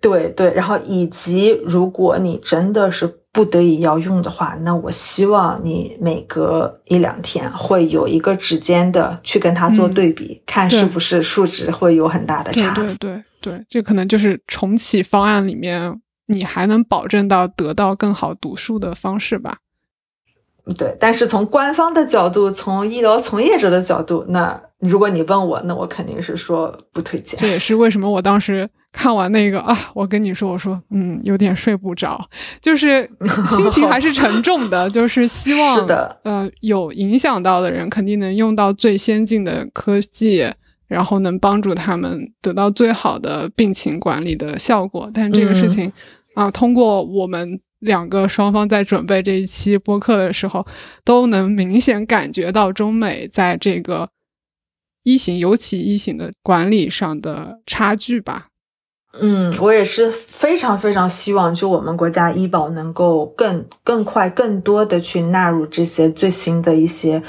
[0.00, 3.17] 对对，然后以及如果你真的是。
[3.38, 12.74] 不得已要用的话，那我希望你每隔一两天会有一个指尖的去跟它做对比，看是不是数值会有很大的差。
[12.74, 19.58] 对对对，这可能就是重启方案里面你还能保证到得到更好读数的方式吧。
[20.76, 27.38] 对，但是从官方的角度，从医疗从业者的角度，那如果你问我，那我肯定是说不推荐。
[27.38, 28.68] 这也是为什么我当时。
[28.90, 32.28] 看完那个 啊，我跟你说，我说嗯，有点睡不着，
[32.60, 33.08] 就是
[33.46, 35.86] 心情还是沉重的， 就是希望
[36.22, 40.50] 呃有影响到的人肯定能用到最先进的科技，
[40.88, 45.10] 然后能帮助他们得到最好的病情管理的效果。
[45.12, 45.92] 但这个事情
[46.34, 50.66] 啊，通过我们两个双方在准备这一期播客的时候，
[51.04, 54.08] 都能明显感觉到中美在这个
[55.04, 58.47] 一型，尤其一型的管理上的差距吧。
[59.20, 67.22] 嗯，我也是非常非常希望，就我们国家医保能够更更快、更多的去纳入这些最新的一些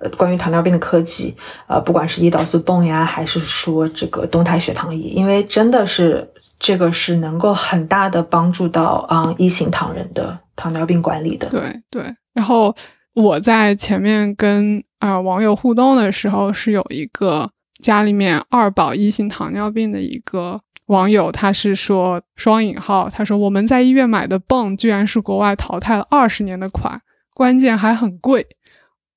[0.00, 1.36] 呃关于糖尿病的科技，
[1.68, 6.28] 呃，不管是胰岛素泵呀，还是说这个动态血糖仪，因为真的是
[6.58, 11.48] 这个是能够很大的帮助到啊一型糖人的糖尿病管理的。
[11.48, 11.60] 对
[11.90, 12.02] 对，
[12.34, 12.74] 然后
[13.14, 17.50] 我在前面跟啊网友互动的时候，是有一个
[17.80, 20.60] 家里面二宝一型糖尿病的一个。
[20.86, 27.00] 网友他是说双引号，他说我们在医院买的泵居然是国外淘汰了二十年的款，
[27.34, 28.46] 关键还很贵。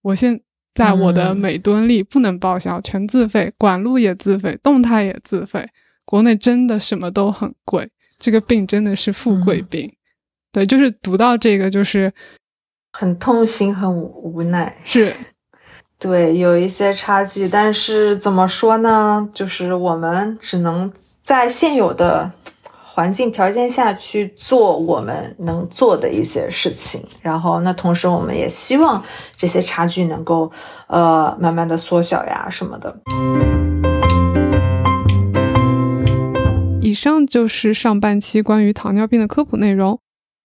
[0.01, 0.39] 我现
[0.73, 5.67] 在我的每吨力不能报销，全自费，管路也自费，动态也自费。
[6.05, 7.87] 国内真的什么都很贵，
[8.17, 9.93] 这个病真的是富贵病。
[10.51, 12.11] 对，就是读到这个就是
[12.91, 14.75] 很痛心，很无奈。
[14.83, 15.13] 是，
[15.99, 19.29] 对，有一些差距，但是怎么说呢？
[19.33, 20.91] 就是我们只能。
[21.21, 22.31] 在现有的
[22.83, 29.03] 环境条件下去做我们能做的一些事情，然后那同时我们也希望
[29.37, 30.51] 这些差距能够
[30.87, 32.99] 呃慢慢的缩小呀什么的。
[36.81, 39.99] 以上就是上半期关于糖尿病的科普内容，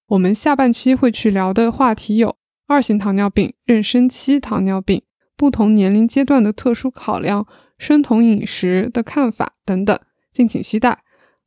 [0.09, 2.37] 我们下半期会去聊的话题有
[2.69, 5.03] 二型糖尿病、妊娠期糖尿病、
[5.37, 7.47] 不同年龄阶段的特殊考量、
[7.79, 9.99] 生酮饮食的看法等等。
[10.33, 11.01] 敬请期待。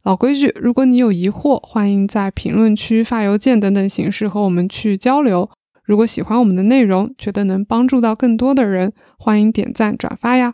[0.04, 5.50] 老规矩，如果你有疑惑，欢迎在评论区发邮件等等形式和我们去交流。
[5.84, 10.54] 如果喜欢我们的内容，觉得能帮助到更多的人，欢迎点赞转发呀。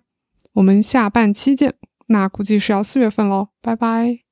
[0.53, 1.73] 我们下半期见，
[2.07, 4.22] 那估计是要四月份喽，拜拜。